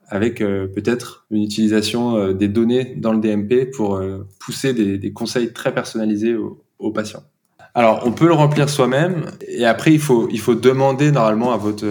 avec 0.08 0.40
euh, 0.40 0.66
peut-être 0.66 1.26
une 1.30 1.42
utilisation 1.42 2.16
euh, 2.16 2.32
des 2.32 2.48
données 2.48 2.94
dans 2.96 3.12
le 3.12 3.20
DMP 3.20 3.70
pour 3.70 3.96
euh, 3.96 4.26
pousser 4.40 4.72
des, 4.72 4.98
des, 4.98 5.12
conseils 5.12 5.52
très 5.52 5.72
personnalisés 5.72 6.34
aux, 6.34 6.64
aux, 6.78 6.90
patients. 6.90 7.22
Alors, 7.74 8.02
on 8.04 8.12
peut 8.12 8.26
le 8.26 8.32
remplir 8.32 8.68
soi-même 8.68 9.26
et 9.46 9.64
après, 9.64 9.92
il 9.92 10.00
faut, 10.00 10.28
il 10.32 10.40
faut 10.40 10.54
demander 10.54 11.12
normalement 11.12 11.52
à 11.52 11.56
votre... 11.56 11.86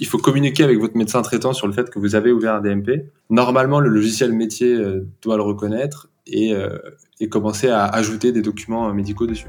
il 0.00 0.06
faut 0.06 0.18
communiquer 0.18 0.64
avec 0.64 0.78
votre 0.78 0.96
médecin 0.96 1.22
traitant 1.22 1.52
sur 1.52 1.66
le 1.66 1.74
fait 1.74 1.90
que 1.90 1.98
vous 1.98 2.16
avez 2.16 2.32
ouvert 2.32 2.54
un 2.54 2.60
DMP. 2.60 3.04
Normalement, 3.30 3.78
le 3.78 3.90
logiciel 3.90 4.32
métier 4.32 4.76
doit 5.22 5.36
le 5.36 5.42
reconnaître 5.42 6.08
et, 6.28 6.54
et 7.20 7.28
commencer 7.28 7.68
à 7.68 7.84
ajouter 7.84 8.32
des 8.32 8.42
documents 8.42 8.92
médicaux 8.92 9.26
dessus. 9.26 9.48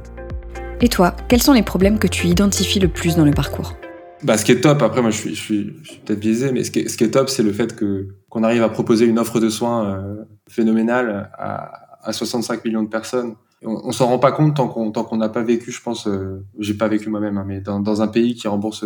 Et 0.81 0.87
toi, 0.87 1.15
quels 1.27 1.41
sont 1.41 1.53
les 1.53 1.63
problèmes 1.63 1.99
que 1.99 2.07
tu 2.07 2.27
identifies 2.27 2.79
le 2.79 2.87
plus 2.87 3.15
dans 3.15 3.25
le 3.25 3.31
parcours? 3.31 3.75
Bah, 4.23 4.37
ce 4.37 4.43
qui 4.43 4.51
est 4.51 4.61
top, 4.61 4.81
après 4.81 5.01
moi 5.01 5.11
je 5.11 5.17
suis, 5.17 5.35
je 5.35 5.41
suis, 5.41 5.73
je 5.81 5.91
suis 5.91 5.99
peut-être 5.99 6.19
biaisé, 6.19 6.51
mais 6.51 6.63
ce 6.63 6.71
qui 6.71 6.79
est, 6.79 6.89
ce 6.89 6.97
qui 6.97 7.05
est 7.05 7.11
top, 7.11 7.29
c'est 7.29 7.43
le 7.43 7.53
fait 7.53 7.75
que 7.75 8.09
qu'on 8.29 8.43
arrive 8.43 8.63
à 8.63 8.69
proposer 8.69 9.05
une 9.05 9.17
offre 9.17 9.39
de 9.39 9.49
soins 9.49 9.85
euh, 9.85 10.15
phénoménale 10.49 11.31
à, 11.37 11.99
à 12.03 12.13
65 12.13 12.65
millions 12.65 12.83
de 12.83 12.89
personnes. 12.89 13.35
on, 13.63 13.79
on 13.85 13.91
s'en 13.91 14.07
rend 14.07 14.19
pas 14.19 14.33
compte 14.33 14.55
tant 14.57 14.67
qu'on 14.67 14.91
tant 14.91 15.05
qu'on 15.05 15.17
n'a 15.17 15.29
pas 15.29 15.41
vécu, 15.41 15.71
je 15.71 15.81
pense, 15.81 16.05
euh, 16.07 16.45
j'ai 16.59 16.73
pas 16.73 16.89
vécu 16.89 17.09
moi-même, 17.09 17.37
hein, 17.37 17.45
mais 17.47 17.61
dans, 17.61 17.79
dans 17.79 18.01
un 18.01 18.07
pays 18.07 18.35
qui 18.35 18.47
rembourse 18.47 18.85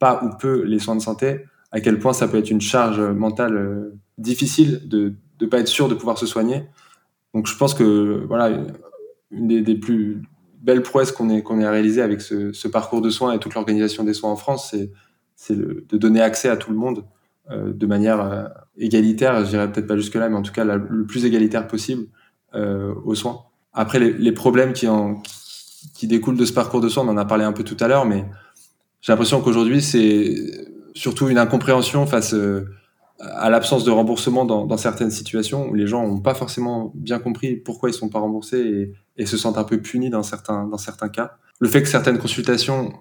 pas 0.00 0.20
ou 0.24 0.36
peu 0.36 0.64
les 0.64 0.80
soins 0.80 0.96
de 0.96 1.02
santé, 1.02 1.44
à 1.70 1.80
quel 1.80 2.00
point 2.00 2.12
ça 2.12 2.26
peut 2.26 2.38
être 2.38 2.50
une 2.50 2.60
charge 2.60 3.00
mentale 3.00 3.56
euh, 3.56 3.98
difficile 4.18 4.88
de 4.88 5.14
de 5.38 5.46
pas 5.46 5.58
être 5.58 5.68
sûr 5.68 5.88
de 5.88 5.94
pouvoir 5.94 6.18
se 6.18 6.26
soigner. 6.26 6.64
Donc 7.34 7.46
je 7.46 7.56
pense 7.56 7.74
que 7.74 8.24
voilà 8.26 8.58
une 9.30 9.62
des, 9.62 9.74
plus 9.74 10.22
belle 10.60 10.82
prouesse 10.82 11.12
qu'on 11.12 11.30
ait 11.30 11.68
réalisé 11.68 12.02
avec 12.02 12.20
ce, 12.20 12.68
parcours 12.68 13.00
de 13.00 13.10
soins 13.10 13.32
et 13.32 13.38
toute 13.38 13.54
l'organisation 13.54 14.04
des 14.04 14.14
soins 14.14 14.30
en 14.30 14.36
France, 14.36 14.74
c'est 15.36 15.54
de 15.56 15.96
donner 15.96 16.20
accès 16.20 16.48
à 16.48 16.56
tout 16.56 16.70
le 16.70 16.76
monde 16.76 17.04
euh, 17.50 17.72
de 17.72 17.86
manière 17.86 18.20
euh, 18.20 18.44
égalitaire. 18.76 19.44
Je 19.44 19.50
dirais 19.50 19.70
peut-être 19.72 19.86
pas 19.86 19.96
jusque 19.96 20.14
là, 20.14 20.28
mais 20.28 20.36
en 20.36 20.42
tout 20.42 20.52
cas 20.52 20.64
le 20.64 21.04
plus 21.04 21.24
égalitaire 21.24 21.66
possible 21.66 22.06
euh, 22.54 22.94
aux 23.04 23.14
soins. 23.14 23.44
Après, 23.72 23.98
les, 23.98 24.32
problèmes 24.32 24.72
qui, 24.72 24.86
en, 24.86 25.22
qui 25.94 26.06
découlent 26.06 26.36
de 26.36 26.44
ce 26.44 26.52
parcours 26.52 26.80
de 26.80 26.88
soins, 26.88 27.04
on 27.04 27.08
en 27.08 27.16
a 27.16 27.24
parlé 27.24 27.44
un 27.44 27.52
peu 27.52 27.64
tout 27.64 27.76
à 27.80 27.88
l'heure, 27.88 28.04
mais 28.04 28.24
j'ai 29.00 29.12
l'impression 29.12 29.40
qu'aujourd'hui, 29.40 29.80
c'est 29.80 30.34
surtout 30.94 31.28
une 31.28 31.38
incompréhension 31.38 32.06
face 32.06 32.34
à 33.20 33.50
l'absence 33.50 33.84
de 33.84 33.90
remboursement 33.90 34.44
dans, 34.44 34.66
dans, 34.66 34.76
certaines 34.76 35.10
situations 35.10 35.68
où 35.68 35.74
les 35.74 35.86
gens 35.86 36.06
n'ont 36.06 36.20
pas 36.20 36.34
forcément 36.34 36.92
bien 36.94 37.18
compris 37.18 37.56
pourquoi 37.56 37.90
ils 37.90 37.92
ne 37.92 37.98
sont 37.98 38.08
pas 38.08 38.18
remboursés 38.18 38.92
et, 39.16 39.26
se 39.26 39.36
sentent 39.36 39.58
un 39.58 39.64
peu 39.64 39.80
punis 39.80 40.08
dans 40.08 40.22
certains, 40.22 40.66
dans 40.66 40.78
certains 40.78 41.10
cas. 41.10 41.32
Le 41.58 41.68
fait 41.68 41.82
que 41.82 41.88
certaines 41.88 42.18
consultations 42.18 42.92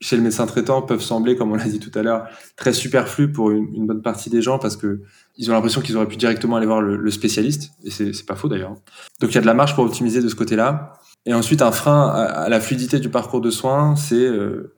chez 0.00 0.16
le 0.16 0.22
médecin 0.22 0.46
traitant 0.46 0.80
peuvent 0.82 1.02
sembler, 1.02 1.34
comme 1.34 1.50
on 1.50 1.56
l'a 1.56 1.64
dit 1.64 1.80
tout 1.80 1.90
à 1.98 2.02
l'heure, 2.02 2.28
très 2.56 2.72
superflues 2.72 3.32
pour 3.32 3.50
une, 3.50 3.74
une, 3.74 3.84
bonne 3.84 4.00
partie 4.00 4.30
des 4.30 4.40
gens 4.40 4.60
parce 4.60 4.76
que 4.76 5.00
ils 5.36 5.50
ont 5.50 5.54
l'impression 5.54 5.80
qu'ils 5.80 5.96
auraient 5.96 6.06
pu 6.06 6.16
directement 6.16 6.54
aller 6.54 6.66
voir 6.66 6.80
le, 6.80 6.96
le 6.96 7.10
spécialiste 7.10 7.72
et 7.82 7.90
c'est 7.90 8.24
pas 8.26 8.36
faux 8.36 8.48
d'ailleurs. 8.48 8.74
Donc 9.20 9.30
il 9.30 9.34
y 9.34 9.38
a 9.38 9.40
de 9.40 9.46
la 9.46 9.54
marge 9.54 9.74
pour 9.74 9.84
optimiser 9.84 10.22
de 10.22 10.28
ce 10.28 10.36
côté-là. 10.36 10.92
Et 11.26 11.34
ensuite 11.34 11.62
un 11.62 11.72
frein 11.72 12.08
à, 12.08 12.22
à, 12.22 12.48
la 12.48 12.60
fluidité 12.60 13.00
du 13.00 13.08
parcours 13.08 13.40
de 13.40 13.50
soins, 13.50 13.96
c'est 13.96 14.14
euh, 14.14 14.72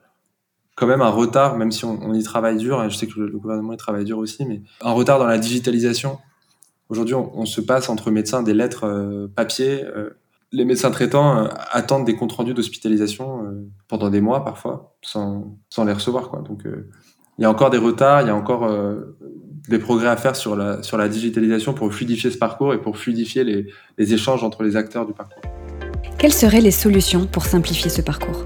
quand 0.75 0.87
même 0.87 1.01
un 1.01 1.09
retard, 1.09 1.57
même 1.57 1.71
si 1.71 1.85
on, 1.85 2.13
y 2.13 2.23
travaille 2.23 2.57
dur, 2.57 2.83
et 2.83 2.89
je 2.89 2.97
sais 2.97 3.07
que 3.07 3.19
le, 3.19 3.37
gouvernement 3.37 3.73
y 3.73 3.77
travaille 3.77 4.05
dur 4.05 4.17
aussi, 4.17 4.45
mais 4.45 4.61
un 4.81 4.91
retard 4.91 5.19
dans 5.19 5.25
la 5.25 5.37
digitalisation. 5.37 6.17
Aujourd'hui, 6.89 7.15
on, 7.15 7.45
se 7.45 7.61
passe 7.61 7.89
entre 7.89 8.11
médecins 8.11 8.43
des 8.43 8.53
lettres 8.53 8.85
euh, 8.85 9.27
papier. 9.33 9.83
Euh, 9.83 10.09
les 10.51 10.65
médecins 10.65 10.91
traitants 10.91 11.37
euh, 11.37 11.47
attendent 11.71 12.05
des 12.05 12.15
comptes 12.15 12.33
rendus 12.33 12.53
d'hospitalisation 12.53 13.45
pendant 13.87 14.09
des 14.09 14.19
mois 14.19 14.43
parfois, 14.43 14.95
sans, 15.01 15.57
les 15.85 15.93
recevoir. 15.93 16.43
Donc, 16.43 16.63
il 16.65 17.41
y 17.41 17.45
a 17.45 17.49
encore 17.49 17.69
des 17.69 17.77
retards, 17.77 18.21
il 18.21 18.27
y 18.27 18.31
a 18.31 18.35
encore 18.35 18.69
des 19.69 19.79
progrès 19.79 20.09
à 20.09 20.17
faire 20.17 20.35
sur 20.35 20.55
la, 20.55 21.07
digitalisation 21.07 21.73
pour 21.73 21.93
fluidifier 21.93 22.29
ce 22.29 22.37
parcours 22.37 22.73
et 22.73 22.81
pour 22.81 22.97
fluidifier 22.97 23.43
les 23.97 24.13
échanges 24.13 24.43
entre 24.43 24.63
les 24.63 24.75
acteurs 24.75 25.05
du 25.05 25.13
parcours. 25.13 25.41
Quelles 26.17 26.33
seraient 26.33 26.61
les 26.61 26.71
solutions 26.71 27.25
pour 27.25 27.45
simplifier 27.45 27.89
ce 27.89 28.01
parcours? 28.01 28.43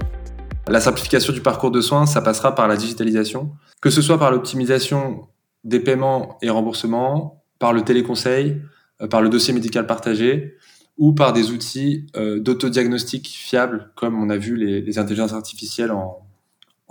La 0.68 0.80
simplification 0.80 1.32
du 1.32 1.40
parcours 1.40 1.70
de 1.70 1.80
soins, 1.80 2.06
ça 2.06 2.20
passera 2.20 2.54
par 2.54 2.68
la 2.68 2.76
digitalisation, 2.76 3.52
que 3.80 3.90
ce 3.90 4.02
soit 4.02 4.18
par 4.18 4.30
l'optimisation 4.30 5.28
des 5.64 5.80
paiements 5.80 6.38
et 6.42 6.50
remboursements, 6.50 7.44
par 7.58 7.72
le 7.72 7.82
téléconseil, 7.82 8.60
euh, 9.00 9.06
par 9.06 9.22
le 9.22 9.28
dossier 9.28 9.54
médical 9.54 9.86
partagé, 9.86 10.56
ou 10.98 11.12
par 11.12 11.32
des 11.32 11.50
outils 11.50 12.06
euh, 12.16 12.40
d'autodiagnostic 12.40 13.28
fiables, 13.28 13.92
comme 13.96 14.20
on 14.20 14.30
a 14.30 14.36
vu 14.36 14.56
les, 14.56 14.98
intelligences 14.98 15.32
artificielles 15.32 15.92
en, 15.92 16.26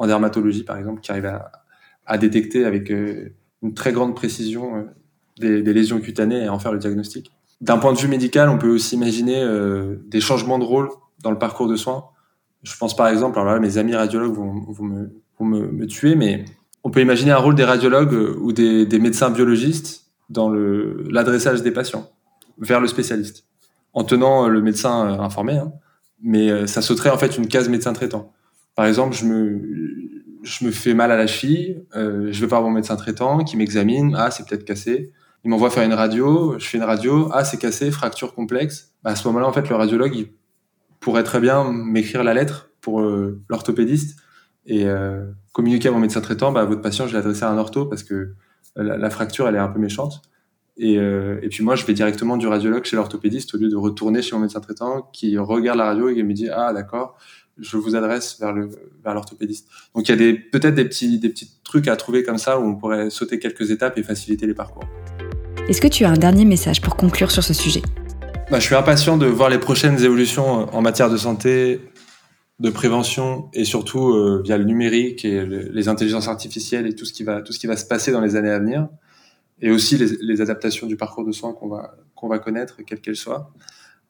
dermatologie, 0.05 0.63
par 0.63 0.77
exemple, 0.77 1.01
qui 1.01 1.11
arrivent 1.11 1.39
à, 2.05 2.17
détecter 2.17 2.65
avec 2.65 2.91
euh, 2.91 3.33
une 3.63 3.73
très 3.73 3.91
grande 3.91 4.15
précision 4.15 4.87
des, 5.39 5.61
des, 5.63 5.73
lésions 5.73 5.99
cutanées 5.99 6.43
et 6.43 6.49
en 6.49 6.59
faire 6.59 6.71
le 6.71 6.79
diagnostic. 6.79 7.31
D'un 7.61 7.77
point 7.77 7.93
de 7.93 7.97
vue 7.97 8.07
médical, 8.07 8.49
on 8.49 8.57
peut 8.57 8.69
aussi 8.69 8.95
imaginer 8.95 9.43
des 10.05 10.21
changements 10.21 10.59
de 10.59 10.65
rôle 10.65 10.89
dans 11.23 11.31
le 11.31 11.39
parcours 11.39 11.67
de 11.67 11.75
soins 11.75 12.09
je 12.65 12.77
pense 12.77 12.95
par 12.95 13.07
exemple, 13.07 13.39
alors 13.39 13.53
là, 13.53 13.59
mes 13.59 13.77
amis 13.77 13.95
radiologues 13.95 14.33
vont, 14.33 14.75
me, 15.45 15.85
tuer, 15.85 16.15
mais 16.15 16.45
on 16.83 16.89
peut 16.89 17.01
imaginer 17.01 17.31
un 17.31 17.37
rôle 17.37 17.55
des 17.55 17.63
radiologues 17.63 18.13
euh, 18.13 18.37
ou 18.41 18.51
des, 18.51 18.99
médecins 18.99 19.29
biologistes 19.29 20.07
dans 20.29 20.49
l'adressage 20.49 21.61
des 21.61 21.71
patients 21.71 22.09
vers 22.57 22.79
le 22.81 22.87
spécialiste, 22.87 23.45
en 23.93 24.03
tenant 24.03 24.45
euh, 24.45 24.49
le 24.49 24.61
médecin 24.61 25.07
euh, 25.07 25.19
informé, 25.19 25.53
hein, 25.53 25.73
mais 26.21 26.65
ça 26.65 26.81
sauterait 26.81 27.11
en 27.11 27.17
fait 27.17 27.37
une 27.37 27.47
case 27.47 27.69
médecin 27.69 27.93
traitant. 27.93 28.33
Par 28.75 28.85
exemple, 28.85 29.15
je 29.15 29.25
me, 29.25 30.71
fais 30.71 30.93
mal 30.93 31.11
à 31.11 31.17
la 31.17 31.27
cheville, 31.27 31.83
je 31.93 32.39
vais 32.39 32.47
voir 32.47 32.61
mon 32.61 32.71
médecin 32.71 32.95
traitant 32.95 33.43
qui 33.43 33.57
m'examine, 33.57 34.15
ah 34.17 34.31
c'est 34.31 34.47
peut-être 34.47 34.65
cassé, 34.65 35.11
il 35.43 35.49
m'envoie 35.49 35.69
faire 35.69 35.83
une 35.83 35.93
radio, 35.93 36.57
je 36.57 36.65
fais 36.65 36.77
une 36.77 36.83
radio, 36.83 37.29
ah 37.31 37.43
c'est 37.45 37.57
cassé, 37.57 37.91
fracture 37.91 38.33
complexe. 38.33 38.93
Bah, 39.03 39.11
à 39.11 39.15
ce 39.15 39.27
moment-là, 39.27 39.47
en 39.47 39.53
fait, 39.53 39.69
le 39.69 39.75
radiologue, 39.75 40.15
il 40.15 40.29
pourrait 41.05 41.23
très 41.23 41.39
bien 41.39 41.71
m'écrire 41.71 42.23
la 42.23 42.33
lettre 42.33 42.71
pour 42.81 42.99
euh, 42.99 43.39
l'orthopédiste 43.47 44.17
et 44.65 44.87
euh, 44.87 45.23
communiquer 45.53 45.89
à 45.89 45.91
mon 45.91 45.99
médecin 45.99 46.19
traitant, 46.19 46.51
bah, 46.51 46.65
votre 46.65 46.81
patient, 46.81 47.05
je 47.05 47.13
l'ai 47.13 47.19
adressé 47.19 47.43
à 47.43 47.51
un 47.51 47.59
ortho 47.59 47.85
parce 47.85 48.01
que 48.01 48.33
la, 48.75 49.09
fracture, 49.11 49.47
elle 49.47 49.53
est 49.53 49.59
un 49.59 49.67
peu 49.67 49.77
méchante. 49.77 50.23
Et, 50.77 50.97
euh, 50.97 51.39
puis 51.51 51.63
moi, 51.63 51.75
je 51.75 51.85
vais 51.85 51.93
directement 51.93 52.37
du 52.37 52.47
radiologue 52.47 52.85
chez 52.85 52.95
l'orthopédiste 52.95 53.53
au 53.53 53.59
lieu 53.59 53.69
de 53.69 53.75
retourner 53.75 54.23
chez 54.23 54.35
mon 54.35 54.41
médecin 54.41 54.61
traitant 54.61 55.07
qui 55.13 55.37
regarde 55.37 55.77
la 55.77 55.85
radio 55.85 56.09
et 56.09 56.23
me 56.23 56.33
dit 56.33 56.49
ah 56.49 56.73
d'accord, 56.73 57.19
je 57.59 57.77
vous 57.77 57.95
adresse 57.95 58.39
vers 58.39 58.51
le 58.51 58.69
vers 59.03 59.13
l'orthopédiste. 59.13 59.69
Donc 59.93 60.09
il 60.09 60.19
y 60.19 60.29
a 60.29 60.33
peut-être 60.51 60.73
des 60.73 60.85
petits 60.85 61.19
des 61.19 61.29
petits 61.29 61.51
trucs 61.63 61.87
à 61.87 61.95
trouver 61.97 62.23
comme 62.23 62.39
ça 62.39 62.59
où 62.59 62.63
on 62.63 62.75
pourrait 62.75 63.11
sauter 63.11 63.37
quelques 63.37 63.69
étapes 63.69 63.99
et 63.99 64.03
faciliter 64.03 64.47
les 64.47 64.55
parcours. 64.55 64.85
Est-ce 65.69 65.81
que 65.81 65.87
tu 65.87 66.03
as 66.03 66.09
un 66.09 66.17
dernier 66.17 66.45
message 66.45 66.81
pour 66.81 66.95
conclure 66.95 67.29
sur 67.29 67.43
ce 67.43 67.53
sujet? 67.53 67.83
Bah, 68.49 68.59
je 68.59 68.65
suis 68.65 68.75
impatient 68.75 69.17
de 69.17 69.25
voir 69.25 69.49
les 69.49 69.59
prochaines 69.59 70.03
évolutions 70.03 70.73
en 70.73 70.81
matière 70.81 71.09
de 71.09 71.17
santé, 71.17 71.81
de 72.59 72.69
prévention 72.69 73.49
et 73.53 73.65
surtout 73.65 74.09
euh, 74.13 74.41
via 74.43 74.57
le 74.57 74.63
numérique 74.63 75.25
et 75.25 75.45
les 75.45 75.87
intelligences 75.87 76.27
artificielles 76.27 76.87
et 76.87 76.95
tout 76.95 77.05
ce 77.05 77.11
qui 77.11 77.23
va 77.23 77.41
tout 77.41 77.51
ce 77.51 77.59
qui 77.59 77.67
va 77.67 77.75
se 77.75 77.85
passer 77.85 78.11
dans 78.11 78.21
les 78.21 78.35
années 78.35 78.51
à 78.51 78.59
venir 78.59 78.87
et 79.61 79.71
aussi 79.71 79.97
les, 79.97 80.07
les 80.21 80.41
adaptations 80.41 80.87
du 80.87 80.95
parcours 80.95 81.25
de 81.25 81.33
soins 81.33 81.53
qu'on 81.53 81.67
va 81.67 81.95
qu'on 82.15 82.29
va 82.29 82.39
connaître 82.39 82.77
quelles 82.85 83.01
qu'elles 83.01 83.15
soient. 83.15 83.51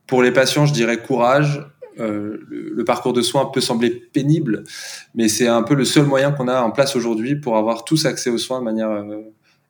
Pour 0.07 0.21
les 0.21 0.31
patients, 0.31 0.65
je 0.65 0.73
dirais 0.73 1.01
courage. 1.01 1.65
Euh, 1.97 2.39
le, 2.49 2.83
parcours 2.83 3.13
de 3.13 3.21
soins 3.21 3.45
peut 3.45 3.61
sembler 3.61 3.89
pénible, 3.89 4.65
mais 5.13 5.29
c'est 5.29 5.47
un 5.47 5.63
peu 5.63 5.75
le 5.75 5.85
seul 5.85 6.05
moyen 6.05 6.33
qu'on 6.33 6.49
a 6.49 6.61
en 6.61 6.71
place 6.71 6.93
aujourd'hui 6.97 7.37
pour 7.37 7.55
avoir 7.55 7.85
tous 7.85 8.05
accès 8.05 8.29
aux 8.29 8.37
soins 8.37 8.59
de 8.59 8.65
manière 8.65 8.91
euh, 8.91 9.21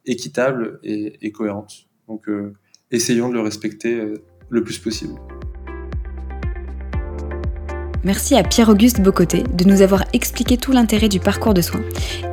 équitable 0.08 0.80
et, 0.84 1.18
et, 1.22 1.32
cohérente. 1.32 1.86
Donc, 2.08 2.28
euh, 2.28 2.54
essayons 2.90 3.30
de 3.30 3.36
le 3.36 3.42
respecter 3.42 4.02
le 4.50 4.64
plus 4.64 4.78
possible. 4.78 5.16
Merci 8.06 8.36
à 8.36 8.44
Pierre-Auguste 8.44 9.02
Bocoté 9.02 9.42
de 9.52 9.64
nous 9.64 9.82
avoir 9.82 10.04
expliqué 10.14 10.58
tout 10.58 10.72
l'intérêt 10.72 11.10
du 11.10 11.20
parcours 11.20 11.56
de 11.56 11.62
soins 11.62 11.82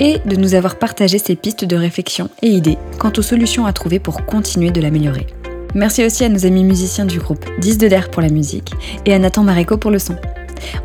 et 0.00 0.18
de 0.26 0.36
nous 0.36 0.54
avoir 0.54 0.78
partagé 0.78 1.18
ses 1.18 1.34
pistes 1.34 1.64
de 1.64 1.76
réflexion 1.76 2.28
et 2.42 2.48
idées 2.48 2.76
quant 2.98 3.12
aux 3.16 3.22
solutions 3.22 3.64
à 3.64 3.72
trouver 3.72 3.98
pour 3.98 4.26
continuer 4.26 4.70
de 4.70 4.82
l'améliorer. 4.82 5.26
Merci 5.74 6.04
aussi 6.04 6.24
à 6.24 6.28
nos 6.28 6.44
amis 6.44 6.64
musiciens 6.64 7.06
du 7.06 7.18
groupe 7.18 7.46
10 7.60 7.78
de 7.78 7.88
d'air 7.88 8.10
pour 8.10 8.20
la 8.20 8.28
musique 8.28 8.74
et 9.06 9.14
à 9.14 9.18
Nathan 9.18 9.44
Maréco 9.44 9.78
pour 9.78 9.90
le 9.90 9.98
son. 9.98 10.16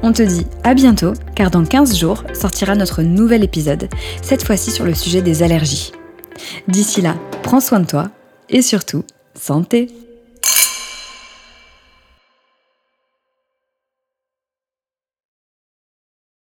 On 0.04 0.14
te 0.14 0.24
dit 0.24 0.48
à 0.64 0.74
bientôt 0.74 1.12
car 1.36 1.52
dans 1.52 1.66
15 1.66 1.98
jours 1.98 2.24
sortira 2.34 2.74
notre 2.76 3.02
nouvel 3.04 3.44
épisode, 3.44 3.90
cette 4.22 4.44
fois-ci 4.44 4.72
sur 4.72 4.86
le 4.86 4.94
sujet 4.94 5.22
des 5.22 5.44
allergies. 5.44 5.92
D'ici 6.70 7.02
là, 7.02 7.18
prends 7.44 7.60
soin 7.60 7.82
de 7.82 7.88
toi 7.88 8.10
et 8.50 8.62
surtout, 8.62 9.04
santé 9.36 9.88